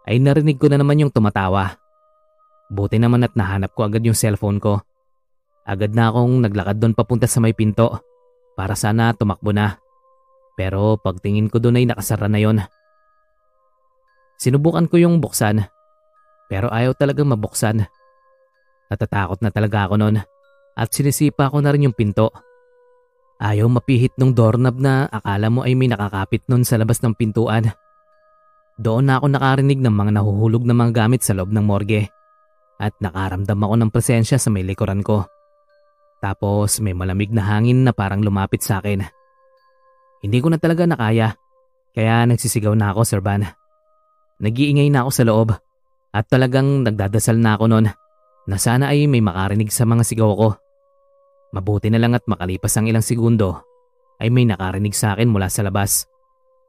ay 0.08 0.24
narinig 0.24 0.56
ko 0.56 0.72
na 0.72 0.80
naman 0.80 1.04
yung 1.04 1.12
tumatawa. 1.12 1.76
Buti 2.72 2.96
naman 2.96 3.28
at 3.28 3.36
nahanap 3.36 3.76
ko 3.76 3.84
agad 3.84 4.00
yung 4.08 4.16
cellphone 4.16 4.64
ko. 4.64 4.80
Agad 5.68 5.92
na 5.92 6.08
akong 6.08 6.40
naglakad 6.40 6.80
doon 6.80 6.96
papunta 6.96 7.28
sa 7.28 7.44
may 7.44 7.52
pinto 7.52 8.00
para 8.56 8.80
sana 8.80 9.12
tumakbo 9.12 9.52
na. 9.52 9.76
Pero 10.56 10.96
pagtingin 10.96 11.52
ko 11.52 11.60
doon 11.60 11.84
ay 11.84 11.86
nakasara 11.92 12.32
na 12.32 12.40
yon. 12.40 12.64
Sinubukan 14.40 14.88
ko 14.88 14.96
yung 14.96 15.20
buksan 15.20 15.68
pero 16.46 16.70
ayaw 16.70 16.94
talagang 16.94 17.28
mabuksan. 17.28 17.84
Natatakot 18.88 19.42
na 19.42 19.50
talaga 19.50 19.90
ako 19.90 19.98
noon 19.98 20.22
at 20.78 20.88
sinisipa 20.94 21.50
ko 21.50 21.60
na 21.60 21.74
rin 21.74 21.90
yung 21.90 21.98
pinto. 21.98 22.30
Ayaw 23.36 23.68
mapihit 23.68 24.16
nung 24.16 24.32
doorknob 24.32 24.80
na 24.80 25.12
akala 25.12 25.52
mo 25.52 25.68
ay 25.68 25.76
may 25.76 25.92
nakakapit 25.92 26.48
nun 26.48 26.64
sa 26.64 26.80
labas 26.80 27.04
ng 27.04 27.12
pintuan. 27.20 27.76
Doon 28.80 29.12
na 29.12 29.20
ako 29.20 29.28
nakarinig 29.32 29.80
ng 29.80 29.92
mga 29.92 30.12
nahuhulog 30.20 30.64
na 30.64 30.76
mga 30.76 30.92
gamit 31.04 31.24
sa 31.24 31.36
loob 31.36 31.52
ng 31.52 31.64
morgue 31.64 32.08
at 32.80 32.96
nakaramdam 33.00 33.60
ako 33.60 33.76
ng 33.80 33.90
presensya 33.92 34.40
sa 34.40 34.52
may 34.52 34.64
likuran 34.64 35.04
ko. 35.04 35.28
Tapos 36.24 36.80
may 36.80 36.96
malamig 36.96 37.32
na 37.32 37.44
hangin 37.44 37.84
na 37.84 37.92
parang 37.92 38.24
lumapit 38.24 38.64
sa 38.64 38.80
akin. 38.80 39.04
Hindi 40.24 40.38
ko 40.40 40.48
na 40.52 40.60
talaga 40.60 40.88
nakaya 40.88 41.36
kaya 41.96 42.28
nagsisigaw 42.28 42.76
na 42.76 42.92
ako 42.92 43.02
Sir 43.08 43.22
Van. 43.24 43.48
Nagiingay 44.44 44.92
na 44.92 45.08
ako 45.08 45.12
sa 45.12 45.24
loob 45.24 45.50
at 46.12 46.26
talagang 46.28 46.84
nagdadasal 46.84 47.40
na 47.40 47.56
ako 47.56 47.72
noon 47.72 47.88
na 48.48 48.58
sana 48.60 48.92
ay 48.92 49.08
may 49.08 49.24
makarinig 49.24 49.72
sa 49.72 49.88
mga 49.88 50.04
sigaw 50.04 50.32
ko. 50.36 50.50
Mabuti 51.54 51.94
na 51.94 52.02
lang 52.02 52.18
at 52.18 52.26
makalipas 52.26 52.74
ang 52.78 52.90
ilang 52.90 53.06
segundo 53.06 53.62
ay 54.18 54.32
may 54.32 54.48
nakarinig 54.48 54.96
sa 54.96 55.14
akin 55.14 55.30
mula 55.30 55.52
sa 55.52 55.62
labas. 55.62 56.08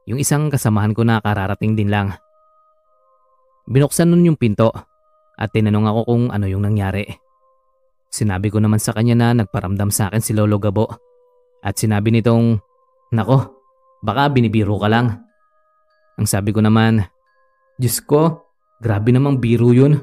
Yung 0.07 0.19
isang 0.19 0.51
kasamahan 0.51 0.95
ko 0.95 1.03
na 1.03 1.19
kararating 1.23 1.75
din 1.75 1.91
lang. 1.91 2.15
Binuksan 3.67 4.07
nun 4.11 4.23
yung 4.23 4.39
pinto 4.39 4.71
at 5.35 5.49
tinanong 5.51 5.87
ako 5.87 6.01
kung 6.07 6.23
ano 6.31 6.45
yung 6.47 6.63
nangyari. 6.63 7.03
Sinabi 8.07 8.47
ko 8.47 8.63
naman 8.63 8.79
sa 8.79 8.95
kanya 8.95 9.15
na 9.19 9.43
nagparamdam 9.43 9.91
sa 9.91 10.07
akin 10.07 10.23
si 10.23 10.31
Lolo 10.31 10.57
Gabo 10.57 10.87
at 11.59 11.75
sinabi 11.75 12.15
nitong, 12.15 12.55
Nako, 13.11 13.37
baka 13.99 14.31
binibiro 14.31 14.79
ka 14.79 14.87
lang. 14.87 15.27
Ang 16.17 16.27
sabi 16.27 16.55
ko 16.55 16.63
naman, 16.63 17.03
Diyos 17.77 18.01
ko, 18.01 18.47
grabe 18.79 19.11
namang 19.11 19.37
biro 19.37 19.75
yun. 19.75 20.01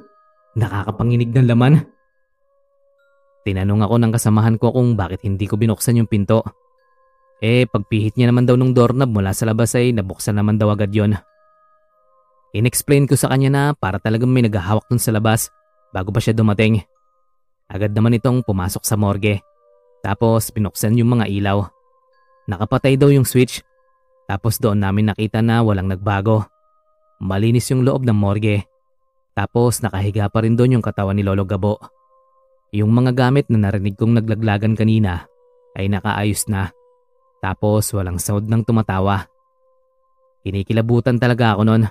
Nakakapanginig 0.55 1.35
ng 1.35 1.49
laman. 1.49 1.75
Tinanong 3.45 3.85
ako 3.85 3.95
ng 4.01 4.13
kasamahan 4.17 4.57
ko 4.57 4.73
kung 4.73 4.97
bakit 4.97 5.21
hindi 5.21 5.45
ko 5.45 5.61
binuksan 5.61 6.01
yung 6.01 6.09
pinto. 6.09 6.41
Eh, 7.45 7.69
pagpihit 7.69 8.17
niya 8.17 8.33
naman 8.33 8.49
daw 8.49 8.57
ng 8.57 8.73
doorknob 8.73 9.13
mula 9.13 9.37
sa 9.37 9.45
labas 9.45 9.77
ay 9.77 9.93
nabuksan 9.93 10.41
naman 10.41 10.57
daw 10.57 10.73
agad 10.73 10.89
yon. 10.89 11.13
Inexplain 12.57 13.05
ko 13.05 13.21
sa 13.21 13.29
kanya 13.29 13.51
na 13.53 13.63
para 13.77 14.01
talagang 14.01 14.33
may 14.33 14.41
naghahawak 14.47 14.89
dun 14.89 15.03
sa 15.03 15.13
labas 15.13 15.53
bago 15.93 16.09
pa 16.09 16.25
siya 16.25 16.33
dumating. 16.33 16.81
Agad 17.69 17.93
naman 17.93 18.17
itong 18.17 18.41
pumasok 18.47 18.81
sa 18.81 18.97
morgue. 18.97 19.45
Tapos 20.01 20.49
binuksan 20.49 20.97
yung 20.97 21.19
mga 21.19 21.29
ilaw. 21.29 21.69
Nakapatay 22.49 22.97
daw 22.97 23.13
yung 23.13 23.29
switch. 23.29 23.61
Tapos 24.25 24.57
doon 24.57 24.81
namin 24.81 25.13
nakita 25.13 25.45
na 25.45 25.61
walang 25.61 25.91
nagbago. 25.91 26.49
Malinis 27.21 27.69
yung 27.69 27.85
loob 27.85 28.09
ng 28.09 28.17
morgue. 28.17 28.65
Tapos 29.37 29.83
nakahiga 29.83 30.31
pa 30.33 30.41
rin 30.47 30.57
doon 30.57 30.79
yung 30.79 30.85
katawan 30.85 31.19
ni 31.19 31.27
Lolo 31.27 31.45
Gabo. 31.45 31.77
Yung 32.75 32.91
mga 32.91 33.15
gamit 33.15 33.47
na 33.55 33.71
narinig 33.71 33.95
kong 33.95 34.19
naglaglagan 34.19 34.75
kanina 34.75 35.31
ay 35.79 35.87
nakaayos 35.87 36.51
na. 36.51 36.75
Tapos 37.39 37.87
walang 37.95 38.19
sound 38.19 38.51
ng 38.51 38.67
tumatawa. 38.67 39.31
Kinikilabutan 40.43 41.23
talaga 41.23 41.55
ako 41.55 41.63
noon 41.71 41.87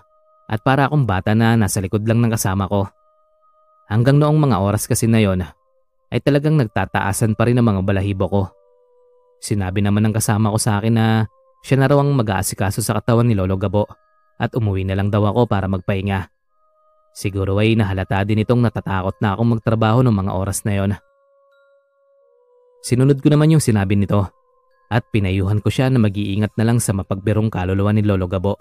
at 0.51 0.59
para 0.59 0.91
akong 0.91 1.07
bata 1.07 1.31
na 1.31 1.55
nasa 1.55 1.79
likod 1.79 2.03
lang 2.03 2.19
ng 2.19 2.35
kasama 2.35 2.67
ko. 2.67 2.91
Hanggang 3.87 4.19
noong 4.19 4.35
mga 4.35 4.59
oras 4.59 4.83
kasi 4.83 5.07
na 5.07 5.23
yon 5.23 5.47
ay 6.11 6.19
talagang 6.19 6.59
nagtataasan 6.59 7.39
pa 7.39 7.47
rin 7.47 7.63
ang 7.63 7.67
mga 7.71 7.81
balahibo 7.87 8.25
ko. 8.27 8.43
Sinabi 9.39 9.79
naman 9.79 10.03
ng 10.03 10.15
kasama 10.19 10.51
ko 10.51 10.59
sa 10.59 10.83
akin 10.83 10.93
na 10.99 11.05
siya 11.63 11.79
na 11.79 11.87
raw 11.87 12.03
ang 12.03 12.11
mag-aasikaso 12.11 12.83
sa 12.83 12.99
katawan 12.99 13.31
ni 13.31 13.39
Lolo 13.39 13.55
Gabo 13.55 13.87
at 14.35 14.51
umuwi 14.51 14.83
na 14.83 14.99
lang 14.99 15.07
daw 15.07 15.23
ako 15.31 15.47
para 15.47 15.71
magpahinga. 15.71 16.27
Siguro 17.13 17.61
ay 17.61 17.77
nahalata 17.77 18.25
din 18.25 18.41
itong 18.41 18.65
natatakot 18.65 19.21
na 19.21 19.37
akong 19.37 19.53
magtrabaho 19.53 20.01
ng 20.01 20.15
mga 20.17 20.31
oras 20.33 20.65
na 20.65 20.73
yon. 20.73 20.91
Sinunod 22.81 23.21
ko 23.21 23.29
naman 23.29 23.53
yung 23.53 23.63
sinabi 23.63 23.93
nito 23.93 24.27
at 24.89 25.05
pinayuhan 25.13 25.61
ko 25.61 25.69
siya 25.69 25.93
na 25.93 26.01
mag-iingat 26.01 26.57
na 26.57 26.65
lang 26.65 26.81
sa 26.81 26.91
mapagbirong 26.91 27.53
kaluluwa 27.53 27.93
ni 27.93 28.01
Lolo 28.01 28.25
Gabo. 28.25 28.57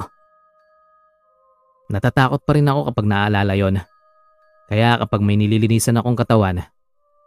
Natatakot 1.89 2.45
pa 2.45 2.53
rin 2.53 2.69
ako 2.69 2.93
kapag 2.93 3.07
naaalala 3.09 3.57
yon. 3.57 3.77
Kaya 4.69 5.01
kapag 5.01 5.21
may 5.25 5.37
nililinisan 5.41 5.99
akong 6.01 6.17
katawan, 6.17 6.65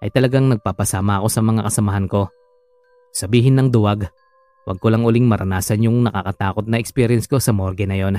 ay 0.02 0.10
talagang 0.14 0.50
nagpapasama 0.50 1.22
ako 1.22 1.28
sa 1.30 1.42
mga 1.42 1.62
kasamahan 1.66 2.06
ko. 2.06 2.30
Sabihin 3.14 3.58
ng 3.58 3.70
duwag, 3.74 4.10
wag 4.66 4.78
ko 4.78 4.88
lang 4.90 5.06
uling 5.06 5.26
maranasan 5.26 5.86
yung 5.86 6.06
nakakatakot 6.06 6.66
na 6.66 6.82
experience 6.82 7.30
ko 7.30 7.42
sa 7.42 7.54
morgue 7.54 7.86
na 7.86 7.98
yon. 7.98 8.18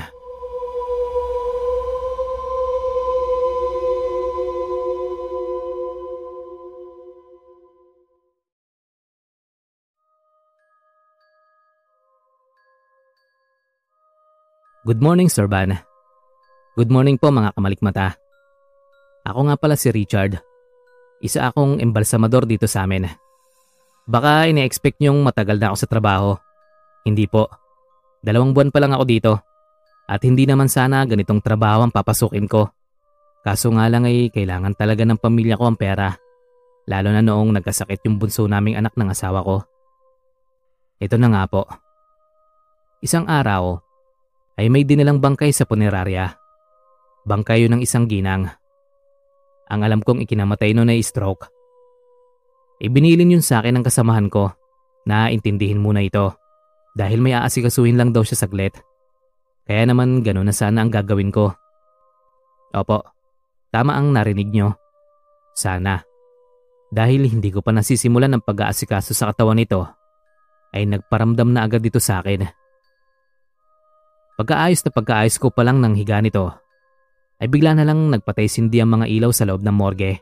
Good 14.87 15.03
morning, 15.03 15.27
Sir 15.27 15.51
Van. 15.51 15.75
Good 16.79 16.87
morning 16.87 17.19
po 17.19 17.27
mga 17.27 17.51
kamalikmata. 17.59 18.15
Ako 19.27 19.51
nga 19.51 19.59
pala 19.59 19.75
si 19.75 19.91
Richard. 19.91 20.39
Isa 21.19 21.51
akong 21.51 21.83
embalsamador 21.83 22.47
dito 22.47 22.71
sa 22.71 22.87
amin. 22.87 23.03
Baka 24.07 24.47
ine-expect 24.47 25.03
niyong 25.03 25.19
matagal 25.27 25.59
na 25.59 25.75
ako 25.75 25.77
sa 25.83 25.91
trabaho. 25.91 26.39
Hindi 27.03 27.27
po. 27.27 27.51
Dalawang 28.23 28.55
buwan 28.55 28.71
pa 28.71 28.79
lang 28.79 28.95
ako 28.95 29.03
dito. 29.03 29.33
At 30.07 30.23
hindi 30.23 30.47
naman 30.47 30.71
sana 30.71 31.03
ganitong 31.03 31.43
trabaho 31.43 31.83
ang 31.83 31.91
papasukin 31.91 32.47
ko. 32.47 32.71
Kaso 33.43 33.67
nga 33.75 33.91
lang 33.91 34.07
ay 34.07 34.31
kailangan 34.31 34.71
talaga 34.71 35.03
ng 35.03 35.19
pamilya 35.19 35.59
ko 35.59 35.67
ang 35.67 35.75
pera. 35.75 36.15
Lalo 36.87 37.11
na 37.11 37.19
noong 37.19 37.59
nagkasakit 37.59 38.07
yung 38.07 38.23
bunso 38.23 38.47
naming 38.47 38.79
anak 38.79 38.95
ng 38.95 39.11
asawa 39.11 39.43
ko. 39.43 39.67
Ito 41.03 41.19
na 41.19 41.27
nga 41.27 41.43
po. 41.51 41.67
Isang 43.03 43.27
araw, 43.27 43.83
ay 44.57 44.67
may 44.73 44.81
dinilang 44.81 45.21
bangkay 45.21 45.53
sa 45.53 45.69
punerarya. 45.69 46.33
Bangkay 47.29 47.63
yun 47.69 47.77
ng 47.77 47.81
isang 47.85 48.09
ginang. 48.09 48.49
Ang 49.69 49.79
alam 49.85 50.01
kong 50.01 50.25
ikinamatay 50.25 50.73
noon 50.73 50.89
ay 50.89 51.05
stroke. 51.05 51.45
Ibinilin 52.81 53.37
yun 53.37 53.45
sa 53.45 53.61
akin 53.61 53.77
ng 53.77 53.85
kasamahan 53.85 54.27
ko 54.33 54.49
na 55.05 55.29
intindihin 55.29 55.81
muna 55.81 56.01
ito 56.01 56.33
dahil 56.97 57.21
may 57.21 57.37
aasikasuhin 57.37 57.97
lang 57.97 58.09
daw 58.09 58.25
siya 58.25 58.41
saglit. 58.41 58.73
Kaya 59.67 59.85
naman 59.85 60.25
gano'n 60.25 60.49
na 60.49 60.55
sana 60.55 60.81
ang 60.81 60.89
gagawin 60.89 61.29
ko. 61.29 61.53
Opo, 62.73 63.03
tama 63.69 63.93
ang 63.93 64.09
narinig 64.15 64.49
nyo. 64.49 64.73
Sana. 65.53 66.01
Dahil 66.87 67.27
hindi 67.27 67.51
ko 67.51 67.59
pa 67.59 67.75
nasisimulan 67.75 68.31
ang 68.31 68.43
pag-aasikaso 68.47 69.11
sa 69.11 69.29
katawan 69.35 69.59
nito, 69.59 69.83
ay 70.71 70.87
nagparamdam 70.87 71.51
na 71.51 71.67
agad 71.67 71.83
dito 71.83 71.99
sa 71.99 72.23
akin 72.23 72.56
Pagkaayos 74.37 74.85
na 74.85 74.91
pagkaayos 74.93 75.41
ko 75.41 75.49
pa 75.49 75.65
lang 75.65 75.81
ng 75.81 75.97
higa 75.97 76.21
nito, 76.21 76.53
ay 77.41 77.49
bigla 77.49 77.73
na 77.73 77.81
lang 77.85 78.13
nagpatay 78.13 78.45
sindi 78.45 78.77
ang 78.77 78.93
mga 78.93 79.09
ilaw 79.09 79.33
sa 79.33 79.49
loob 79.49 79.65
ng 79.65 79.73
morgue. 79.73 80.21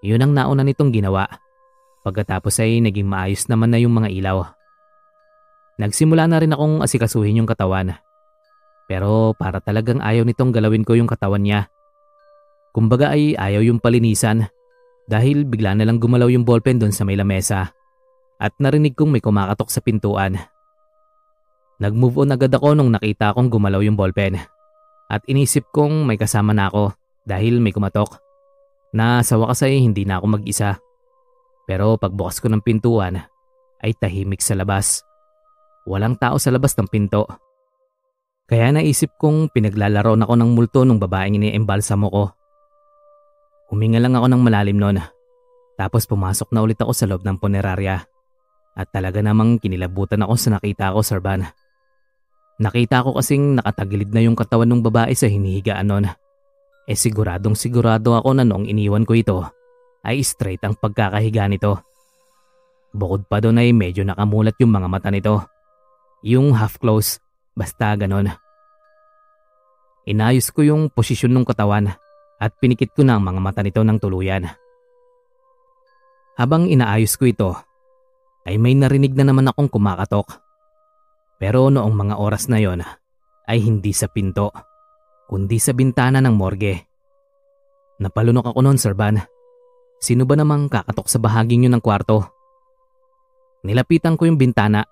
Yun 0.00 0.24
ang 0.24 0.32
nauna 0.32 0.64
nitong 0.64 0.96
ginawa. 0.96 1.28
Pagkatapos 2.08 2.56
ay 2.64 2.80
naging 2.80 3.04
maayos 3.04 3.44
naman 3.52 3.68
na 3.68 3.76
yung 3.76 3.92
mga 3.92 4.08
ilaw. 4.16 4.48
Nagsimula 5.76 6.24
na 6.24 6.40
rin 6.40 6.56
akong 6.56 6.80
asikasuhin 6.80 7.44
yung 7.44 7.48
katawan. 7.48 8.00
Pero 8.88 9.36
para 9.36 9.60
talagang 9.60 10.00
ayaw 10.00 10.24
nitong 10.24 10.48
galawin 10.48 10.88
ko 10.88 10.96
yung 10.96 11.10
katawan 11.10 11.44
niya. 11.44 11.68
Kumbaga 12.72 13.12
ay 13.12 13.36
ayaw 13.36 13.60
yung 13.60 13.76
palinisan 13.76 14.48
dahil 15.04 15.44
bigla 15.44 15.76
na 15.76 15.84
lang 15.84 16.00
gumalaw 16.00 16.32
yung 16.32 16.48
ballpen 16.48 16.80
doon 16.80 16.96
sa 16.96 17.04
may 17.04 17.16
lamesa 17.16 17.76
at 18.40 18.52
narinig 18.56 18.96
kong 18.96 19.12
may 19.12 19.20
kumakatok 19.20 19.68
sa 19.68 19.84
pintuan. 19.84 20.40
Nag-move 21.78 22.26
on 22.26 22.34
agad 22.34 22.50
ako 22.54 22.74
nung 22.74 22.90
nakita 22.90 23.34
kong 23.34 23.50
gumalaw 23.50 23.82
yung 23.82 23.94
ballpen. 23.94 24.38
At 25.08 25.22
inisip 25.30 25.70
kong 25.70 26.04
may 26.04 26.18
kasama 26.18 26.52
na 26.52 26.68
ako 26.68 26.92
dahil 27.24 27.62
may 27.62 27.70
kumatok. 27.70 28.18
Na 28.92 29.22
sa 29.22 29.38
wakas 29.38 29.62
ay 29.64 29.78
hindi 29.78 30.02
na 30.02 30.18
ako 30.18 30.26
mag-isa. 30.38 30.76
Pero 31.64 31.94
pagbukas 31.96 32.42
ko 32.42 32.50
ng 32.50 32.64
pintuan 32.64 33.20
ay 33.78 33.94
tahimik 33.94 34.42
sa 34.42 34.58
labas 34.58 35.06
Walang 35.88 36.20
tao 36.20 36.36
sa 36.36 36.52
labas 36.52 36.76
ng 36.76 36.84
pinto. 36.84 37.24
Kaya 38.44 38.68
naisip 38.76 39.16
kong 39.16 39.48
pinaglalaro 39.48 40.20
na 40.20 40.28
ako 40.28 40.34
ng 40.36 40.50
multo 40.52 40.80
nung 40.84 41.00
babaeng 41.00 41.40
iniembalsamo 41.40 42.06
ko. 42.12 42.24
Huminga 43.72 43.96
lang 43.96 44.12
ako 44.12 44.28
ng 44.28 44.42
malalim 44.44 44.76
noon. 44.76 45.00
Tapos 45.80 46.04
pumasok 46.04 46.52
na 46.52 46.60
ulit 46.60 46.76
ako 46.76 46.92
sa 46.92 47.08
loob 47.08 47.24
ng 47.24 47.40
punerarya. 47.40 48.04
At 48.76 48.92
talaga 48.92 49.24
namang 49.24 49.64
kinilabutan 49.64 50.20
ako 50.28 50.34
sa 50.36 50.60
nakita 50.60 50.92
ko, 50.92 51.00
Sir 51.00 51.24
Van. 51.24 51.48
Nakita 52.58 53.06
ko 53.06 53.14
kasing 53.14 53.62
nakatagilid 53.62 54.10
na 54.10 54.26
yung 54.26 54.34
katawan 54.34 54.66
ng 54.66 54.82
babae 54.82 55.14
sa 55.14 55.30
hinihigaan 55.30 55.86
noon. 55.86 56.10
Eh 56.90 56.98
siguradong 56.98 57.54
sigurado 57.54 58.18
ako 58.18 58.34
na 58.34 58.42
noong 58.42 58.66
iniwan 58.66 59.06
ko 59.06 59.14
ito, 59.14 59.38
ay 60.02 60.26
straight 60.26 60.62
ang 60.66 60.74
pagkakahiga 60.74 61.46
nito. 61.46 61.78
Bukod 62.90 63.30
pa 63.30 63.38
doon 63.38 63.62
ay 63.62 63.70
medyo 63.70 64.02
nakamulat 64.02 64.58
yung 64.58 64.74
mga 64.74 64.88
mata 64.90 65.10
nito. 65.12 65.46
Yung 66.26 66.50
half 66.56 66.82
close, 66.82 67.22
basta 67.54 67.94
ganon. 67.94 68.34
Inayos 70.08 70.50
ko 70.50 70.64
yung 70.64 70.90
posisyon 70.90 71.36
ng 71.36 71.46
katawan 71.46 71.94
at 72.40 72.50
pinikit 72.58 72.96
ko 72.96 73.04
na 73.04 73.20
ang 73.20 73.22
mga 73.28 73.40
mata 73.44 73.60
nito 73.62 73.84
ng 73.84 73.98
tuluyan. 74.00 74.48
Habang 76.40 76.66
inaayos 76.66 77.14
ko 77.20 77.28
ito, 77.28 77.50
ay 78.48 78.56
may 78.56 78.72
narinig 78.72 79.12
na 79.12 79.28
naman 79.28 79.46
akong 79.52 79.68
kumakatok. 79.68 80.47
Pero 81.38 81.70
noong 81.70 81.94
mga 81.94 82.14
oras 82.18 82.50
na 82.50 82.58
yon 82.58 82.82
ay 83.46 83.58
hindi 83.62 83.94
sa 83.94 84.10
pinto, 84.10 84.50
kundi 85.30 85.62
sa 85.62 85.70
bintana 85.72 86.18
ng 86.18 86.34
morgue. 86.34 86.74
Napalunok 88.02 88.52
ako 88.52 88.60
noon, 88.62 88.78
Sir 88.78 88.94
Van. 88.98 89.22
Sino 89.98 90.22
ba 90.26 90.38
namang 90.38 90.70
kakatok 90.70 91.06
sa 91.10 91.18
bahaging 91.18 91.66
yun 91.66 91.74
ng 91.78 91.82
kwarto? 91.82 92.22
Nilapitan 93.66 94.14
ko 94.14 94.30
yung 94.30 94.38
bintana 94.38 94.86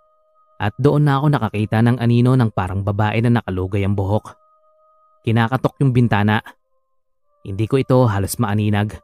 at 0.58 0.74
doon 0.80 1.06
na 1.06 1.20
ako 1.20 1.26
nakakita 1.30 1.78
ng 1.84 1.96
anino 2.02 2.34
ng 2.34 2.50
parang 2.50 2.82
babae 2.82 3.22
na 3.22 3.38
nakalugay 3.38 3.86
ang 3.86 3.94
buhok. 3.94 4.34
Kinakatok 5.22 5.78
yung 5.82 5.94
bintana. 5.94 6.42
Hindi 7.46 7.70
ko 7.70 7.78
ito 7.78 8.06
halos 8.10 8.38
maaninag 8.42 8.98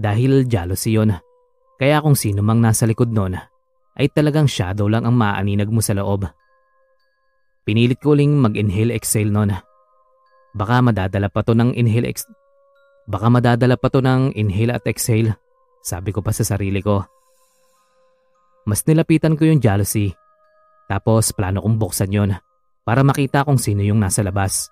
dahil 0.00 0.48
jealousy 0.48 0.96
yun. 0.96 1.12
Kaya 1.76 2.00
kung 2.00 2.16
sino 2.16 2.40
mang 2.40 2.62
nasa 2.62 2.88
likod 2.88 3.12
nun 3.12 3.36
ay 3.92 4.06
talagang 4.08 4.48
shadow 4.48 4.88
lang 4.88 5.04
ang 5.04 5.12
maaninag 5.12 5.68
mo 5.68 5.84
sa 5.84 5.92
loob. 5.92 6.24
Pinilit 7.62 8.02
ko 8.02 8.18
uling 8.18 8.34
mag-inhale 8.42 8.94
exhale 8.94 9.30
nun. 9.30 9.54
Baka 10.52 10.82
madadala 10.82 11.30
pa 11.30 11.46
to 11.46 11.54
ng 11.54 11.72
inhale 11.78 12.10
ex 12.10 12.26
Baka 13.06 13.26
madadala 13.30 13.74
pa 13.74 13.90
to 13.90 13.98
ng 13.98 14.34
inhale 14.38 14.78
at 14.78 14.86
exhale, 14.86 15.34
sabi 15.82 16.14
ko 16.14 16.22
pa 16.22 16.30
sa 16.30 16.46
sarili 16.46 16.78
ko. 16.78 17.02
Mas 18.62 18.86
nilapitan 18.86 19.34
ko 19.34 19.42
yung 19.42 19.58
jealousy. 19.58 20.14
Tapos 20.86 21.34
plano 21.34 21.58
kong 21.62 21.76
buksan 21.82 22.14
yon 22.14 22.30
para 22.86 23.02
makita 23.02 23.42
kung 23.42 23.58
sino 23.58 23.82
yung 23.82 23.98
nasa 23.98 24.22
labas. 24.22 24.70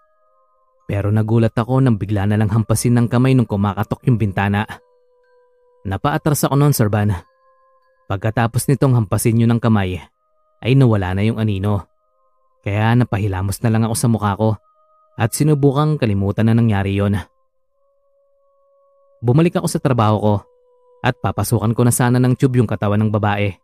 Pero 0.86 1.10
nagulat 1.10 1.54
ako 1.54 1.82
nang 1.82 1.98
bigla 1.98 2.26
na 2.26 2.38
lang 2.38 2.50
hampasin 2.50 2.98
ng 2.98 3.06
kamay 3.10 3.34
nung 3.34 3.46
kumakatok 3.46 4.02
yung 4.10 4.18
bintana. 4.18 4.66
Napaatras 5.86 6.46
ako 6.46 6.54
noon, 6.58 6.74
Sir 6.74 6.90
Van. 6.90 7.14
Pagkatapos 8.10 8.66
nitong 8.66 8.98
hampasin 8.98 9.38
yun 9.38 9.54
ng 9.54 9.62
kamay, 9.62 10.02
ay 10.60 10.72
nawala 10.74 11.14
na 11.14 11.22
yung 11.22 11.38
anino. 11.38 11.89
Kaya 12.60 12.92
napahilamos 12.92 13.60
na 13.64 13.72
lang 13.72 13.82
ako 13.88 13.94
sa 13.96 14.08
mukha 14.12 14.32
ko 14.36 14.60
at 15.16 15.32
sinubukang 15.32 15.96
kalimutan 15.96 16.48
na 16.48 16.54
nangyari 16.56 16.96
yon. 16.96 17.16
Bumalik 19.20 19.56
ako 19.56 19.68
sa 19.68 19.80
trabaho 19.80 20.16
ko 20.20 20.34
at 21.00 21.16
papasukan 21.20 21.72
ko 21.72 21.80
na 21.84 21.92
sana 21.92 22.20
ng 22.20 22.36
tube 22.36 22.60
yung 22.60 22.68
katawan 22.68 23.00
ng 23.00 23.12
babae. 23.12 23.56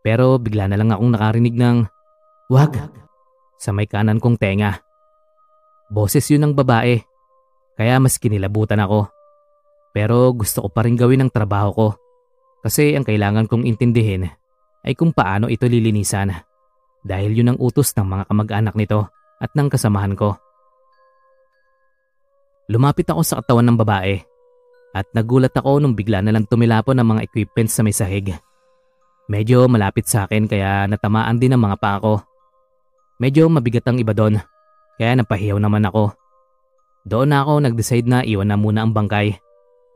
Pero 0.00 0.40
bigla 0.40 0.68
na 0.68 0.76
lang 0.80 0.92
akong 0.92 1.12
nakarinig 1.12 1.56
ng 1.56 1.84
wag 2.48 2.76
sa 3.60 3.72
may 3.72 3.84
kanan 3.84 4.20
kong 4.20 4.40
tenga. 4.40 4.80
Boses 5.92 6.24
yun 6.32 6.48
ng 6.48 6.54
babae, 6.56 7.04
kaya 7.76 8.00
mas 8.00 8.16
kinilabutan 8.16 8.80
ako. 8.80 9.12
Pero 9.92 10.32
gusto 10.32 10.64
ko 10.64 10.68
pa 10.72 10.84
rin 10.84 10.96
gawin 10.96 11.24
ang 11.24 11.32
trabaho 11.32 11.70
ko 11.72 11.88
kasi 12.60 12.92
ang 12.94 13.04
kailangan 13.04 13.48
kong 13.48 13.64
intindihin 13.64 14.28
ay 14.84 14.92
kung 14.96 15.12
paano 15.12 15.48
ito 15.48 15.64
lilinisan 15.64 16.32
dahil 17.04 17.32
yun 17.32 17.52
ang 17.54 17.58
utos 17.60 17.92
ng 17.96 18.06
mga 18.06 18.24
kamag-anak 18.28 18.74
nito 18.76 19.08
at 19.40 19.50
ng 19.56 19.68
kasamahan 19.72 20.12
ko. 20.12 20.36
Lumapit 22.70 23.08
ako 23.10 23.22
sa 23.26 23.42
katawan 23.42 23.66
ng 23.66 23.78
babae 23.80 24.22
at 24.94 25.06
nagulat 25.14 25.54
ako 25.54 25.82
nung 25.82 25.94
bigla 25.96 26.22
na 26.22 26.30
lang 26.34 26.46
tumilapon 26.46 26.98
ng 26.98 27.06
mga 27.06 27.24
equipment 27.26 27.70
sa 27.70 27.82
may 27.82 27.94
sahig. 27.94 28.30
Medyo 29.30 29.70
malapit 29.70 30.06
sa 30.10 30.26
akin 30.26 30.46
kaya 30.50 30.86
natamaan 30.90 31.38
din 31.38 31.54
ang 31.54 31.62
mga 31.62 31.78
paa 31.78 31.98
ko. 32.02 32.14
Medyo 33.22 33.46
mabigat 33.46 33.86
ang 33.86 33.98
iba 33.98 34.10
doon, 34.10 34.38
kaya 34.98 35.12
napahiyaw 35.14 35.58
naman 35.58 35.86
ako. 35.86 36.14
Doon 37.06 37.32
na 37.32 37.42
ako 37.42 37.52
nag-decide 37.62 38.06
na 38.06 38.26
iwan 38.26 38.50
na 38.50 38.58
muna 38.58 38.84
ang 38.84 38.92
bangkay 38.92 39.38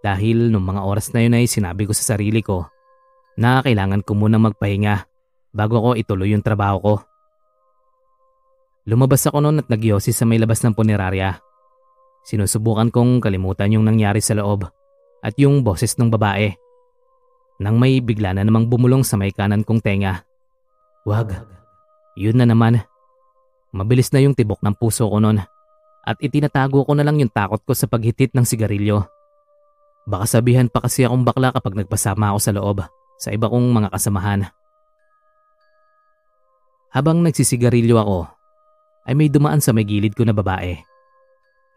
dahil 0.04 0.52
nung 0.52 0.64
mga 0.64 0.84
oras 0.84 1.12
na 1.12 1.24
yun 1.24 1.36
ay 1.36 1.48
sinabi 1.48 1.88
ko 1.88 1.92
sa 1.96 2.14
sarili 2.14 2.40
ko 2.44 2.68
na 3.40 3.64
kailangan 3.64 4.04
ko 4.04 4.14
muna 4.14 4.38
magpahinga 4.38 5.13
bago 5.54 5.78
ko 5.78 5.90
ituloy 5.94 6.34
yung 6.34 6.42
trabaho 6.42 6.76
ko. 6.82 6.94
Lumabas 8.84 9.24
ako 9.24 9.40
noon 9.40 9.64
at 9.64 9.70
nagyosi 9.70 10.12
sa 10.12 10.28
may 10.28 10.36
labas 10.36 10.60
ng 10.60 10.76
punerarya. 10.76 11.40
Sinusubukan 12.26 12.92
kong 12.92 13.22
kalimutan 13.22 13.72
yung 13.72 13.86
nangyari 13.86 14.20
sa 14.20 14.36
loob 14.36 14.68
at 15.24 15.34
yung 15.40 15.64
boses 15.64 15.96
ng 15.96 16.12
babae 16.12 16.52
nang 17.62 17.78
may 17.78 18.02
bigla 18.02 18.34
na 18.34 18.42
namang 18.42 18.66
bumulong 18.66 19.06
sa 19.06 19.14
may 19.14 19.30
kanan 19.30 19.62
kong 19.62 19.80
tenga. 19.80 20.26
Wag, 21.06 21.32
yun 22.18 22.36
na 22.36 22.44
naman. 22.44 22.82
Mabilis 23.70 24.10
na 24.10 24.20
yung 24.20 24.34
tibok 24.34 24.60
ng 24.60 24.74
puso 24.74 25.06
ko 25.06 25.22
noon 25.22 25.40
at 26.04 26.16
itinatago 26.20 26.84
ko 26.84 26.92
na 26.92 27.06
lang 27.06 27.16
yung 27.22 27.32
takot 27.32 27.62
ko 27.64 27.72
sa 27.72 27.88
paghitit 27.88 28.36
ng 28.36 28.44
sigarilyo. 28.44 29.06
Baka 30.04 30.28
sabihan 30.28 30.68
pa 30.68 30.84
kasi 30.84 31.08
akong 31.08 31.24
bakla 31.24 31.48
kapag 31.56 31.80
nagpasama 31.80 32.34
ako 32.34 32.38
sa 32.42 32.52
loob 32.52 32.78
sa 33.16 33.32
iba 33.32 33.48
kong 33.48 33.72
mga 33.72 33.88
kasamahan. 33.88 34.40
Habang 36.94 37.26
nagsisigarilyo 37.26 37.98
ako, 37.98 38.30
ay 39.10 39.18
may 39.18 39.26
dumaan 39.26 39.58
sa 39.58 39.74
may 39.74 39.82
gilid 39.82 40.14
ko 40.14 40.22
na 40.22 40.30
babae. 40.30 40.78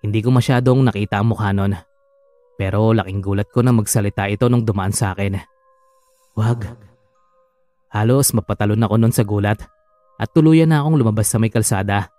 Hindi 0.05 0.21
ko 0.21 0.29
masyadong 0.29 0.85
nakita 0.85 1.17
ang 1.17 1.33
mukha 1.33 1.49
nun. 1.49 1.73
Pero 2.57 2.93
laking 2.93 3.25
gulat 3.25 3.49
ko 3.49 3.65
na 3.65 3.73
magsalita 3.73 4.29
ito 4.29 4.45
nung 4.45 4.61
dumaan 4.61 4.93
sa 4.93 5.17
akin. 5.17 5.41
Wag. 6.37 6.69
Halos 7.89 8.29
mapatalon 8.29 8.85
ako 8.85 8.95
noon 9.01 9.13
sa 9.13 9.25
gulat 9.25 9.57
at 10.21 10.29
tuluyan 10.33 10.69
na 10.69 10.85
akong 10.85 11.01
lumabas 11.01 11.25
sa 11.25 11.41
may 11.41 11.49
kalsada. 11.49 12.13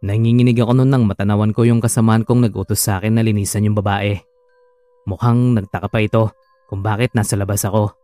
Nanginginig 0.00 0.58
ako 0.58 0.74
noon 0.74 0.90
nang 0.90 1.04
matanawan 1.06 1.52
ko 1.54 1.62
yung 1.68 1.78
kasamahan 1.78 2.26
kong 2.26 2.50
nag-utos 2.50 2.82
sa 2.82 2.98
akin 2.98 3.14
na 3.14 3.22
linisan 3.22 3.68
yung 3.68 3.78
babae. 3.78 4.16
Mukhang 5.06 5.54
nagtaka 5.54 5.86
pa 5.86 6.02
ito 6.02 6.34
kung 6.66 6.82
bakit 6.82 7.14
nasa 7.14 7.38
labas 7.38 7.62
ako. 7.62 7.99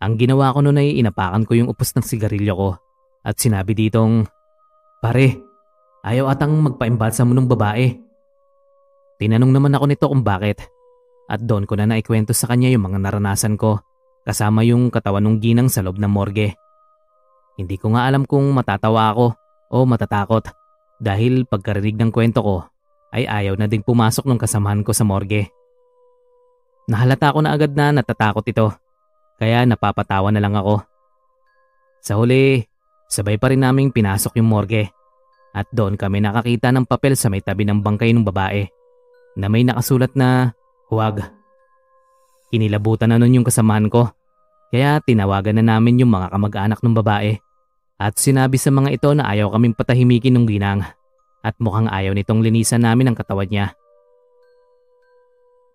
Ang 0.00 0.16
ginawa 0.16 0.56
ko 0.56 0.64
noon 0.64 0.80
ay 0.80 0.96
inapakan 0.96 1.44
ko 1.44 1.52
yung 1.52 1.68
upos 1.68 1.92
ng 1.92 2.00
sigarilyo 2.00 2.56
ko 2.56 2.70
at 3.20 3.36
sinabi 3.36 3.76
ditong, 3.76 4.24
Pare, 5.04 5.36
ayaw 6.00 6.32
atang 6.32 6.56
magpaimbalsa 6.56 7.28
mo 7.28 7.36
ng 7.36 7.44
babae. 7.44 8.00
Tinanong 9.20 9.52
naman 9.52 9.76
ako 9.76 9.84
nito 9.84 10.04
kung 10.08 10.24
bakit 10.24 10.64
at 11.28 11.44
doon 11.44 11.68
ko 11.68 11.76
na 11.76 11.84
naikwento 11.84 12.32
sa 12.32 12.48
kanya 12.48 12.72
yung 12.72 12.88
mga 12.88 12.96
naranasan 12.96 13.60
ko 13.60 13.84
kasama 14.24 14.64
yung 14.64 14.88
katawan 14.88 15.20
ng 15.20 15.36
ginang 15.36 15.68
sa 15.68 15.84
loob 15.84 16.00
ng 16.00 16.08
morgue. 16.08 16.56
Hindi 17.60 17.76
ko 17.76 17.92
nga 17.92 18.08
alam 18.08 18.24
kung 18.24 18.48
matatawa 18.56 19.12
ako 19.12 19.36
o 19.68 19.76
matatakot 19.84 20.48
dahil 20.96 21.44
pagkarinig 21.44 22.00
ng 22.00 22.08
kwento 22.08 22.40
ko 22.40 22.56
ay 23.12 23.28
ayaw 23.28 23.52
na 23.60 23.68
ding 23.68 23.84
pumasok 23.84 24.24
ng 24.24 24.40
kasamahan 24.40 24.80
ko 24.80 24.96
sa 24.96 25.04
morgue. 25.04 25.44
Nahalata 26.88 27.36
ko 27.36 27.44
na 27.44 27.52
agad 27.52 27.76
na 27.76 27.92
natatakot 27.92 28.48
ito 28.48 28.72
kaya 29.40 29.64
napapatawa 29.64 30.28
na 30.28 30.44
lang 30.44 30.52
ako. 30.52 30.84
Sa 32.04 32.20
huli, 32.20 32.60
sabay 33.08 33.40
pa 33.40 33.48
rin 33.48 33.64
naming 33.64 33.88
pinasok 33.88 34.36
yung 34.36 34.52
morgue 34.52 34.92
at 35.56 35.64
doon 35.72 35.96
kami 35.96 36.20
nakakita 36.20 36.68
ng 36.70 36.84
papel 36.84 37.16
sa 37.16 37.32
may 37.32 37.40
tabi 37.40 37.64
ng 37.64 37.80
bangkay 37.80 38.12
ng 38.12 38.22
babae 38.22 38.68
na 39.40 39.48
may 39.48 39.64
nakasulat 39.64 40.12
na 40.12 40.52
Huwag. 40.90 41.22
Kinilabutan 42.50 43.14
na 43.14 43.16
nun 43.16 43.40
yung 43.40 43.46
kasamahan 43.46 43.86
ko. 43.86 44.10
Kaya 44.74 44.98
tinawagan 44.98 45.62
na 45.62 45.78
namin 45.78 46.02
yung 46.02 46.10
mga 46.10 46.34
kamag-anak 46.34 46.82
ng 46.82 46.94
babae. 46.98 47.38
At 47.94 48.18
sinabi 48.18 48.58
sa 48.58 48.74
mga 48.74 48.98
ito 48.98 49.14
na 49.14 49.30
ayaw 49.30 49.54
kaming 49.54 49.78
patahimikin 49.78 50.34
ng 50.34 50.50
ginang. 50.50 50.82
At 51.46 51.54
mukhang 51.62 51.86
ayaw 51.86 52.10
nitong 52.10 52.42
linisan 52.42 52.82
namin 52.82 53.10
ang 53.10 53.16
katawan 53.16 53.46
niya. 53.46 53.70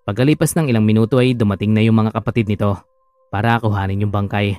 Pagkalipas 0.03 0.51
ng 0.59 0.67
ilang 0.67 0.83
minuto 0.83 1.15
ay 1.15 1.31
dumating 1.31 1.71
na 1.71 1.79
yung 1.79 1.95
mga 1.95 2.11
kapatid 2.11 2.51
nito 2.51 2.75
para 3.35 3.59
kuhanin 3.59 4.07
yung 4.07 4.15
bangkay. 4.15 4.55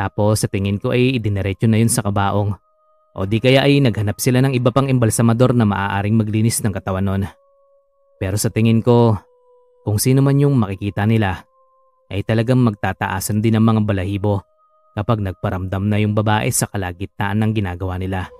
Tapos 0.00 0.40
sa 0.40 0.48
tingin 0.48 0.80
ko 0.80 0.96
ay 0.96 1.20
idiniretso 1.20 1.68
na 1.68 1.76
yun 1.76 1.92
sa 1.92 2.00
kabaong. 2.00 2.56
O 3.12 3.28
di 3.28 3.36
kaya 3.36 3.68
ay 3.68 3.84
naghanap 3.84 4.16
sila 4.16 4.40
ng 4.40 4.56
iba 4.56 4.72
pang 4.72 4.88
embalsamador 4.88 5.52
na 5.52 5.68
maaaring 5.68 6.16
maglinis 6.16 6.64
ng 6.64 6.72
katawan 6.72 7.04
nun. 7.04 7.22
Pero 8.16 8.40
sa 8.40 8.48
tingin 8.48 8.80
ko, 8.80 9.12
kung 9.84 10.00
sino 10.00 10.24
man 10.24 10.40
yung 10.40 10.56
makikita 10.56 11.04
nila, 11.04 11.44
ay 12.08 12.24
talagang 12.24 12.64
magtataasan 12.64 13.44
din 13.44 13.60
ang 13.60 13.68
mga 13.68 13.84
balahibo 13.84 14.40
kapag 14.96 15.20
nagparamdam 15.20 15.84
na 15.84 16.00
yung 16.00 16.16
babae 16.16 16.48
sa 16.48 16.72
kalagitnaan 16.72 17.44
ng 17.44 17.52
ginagawa 17.52 18.00
nila. 18.00 18.32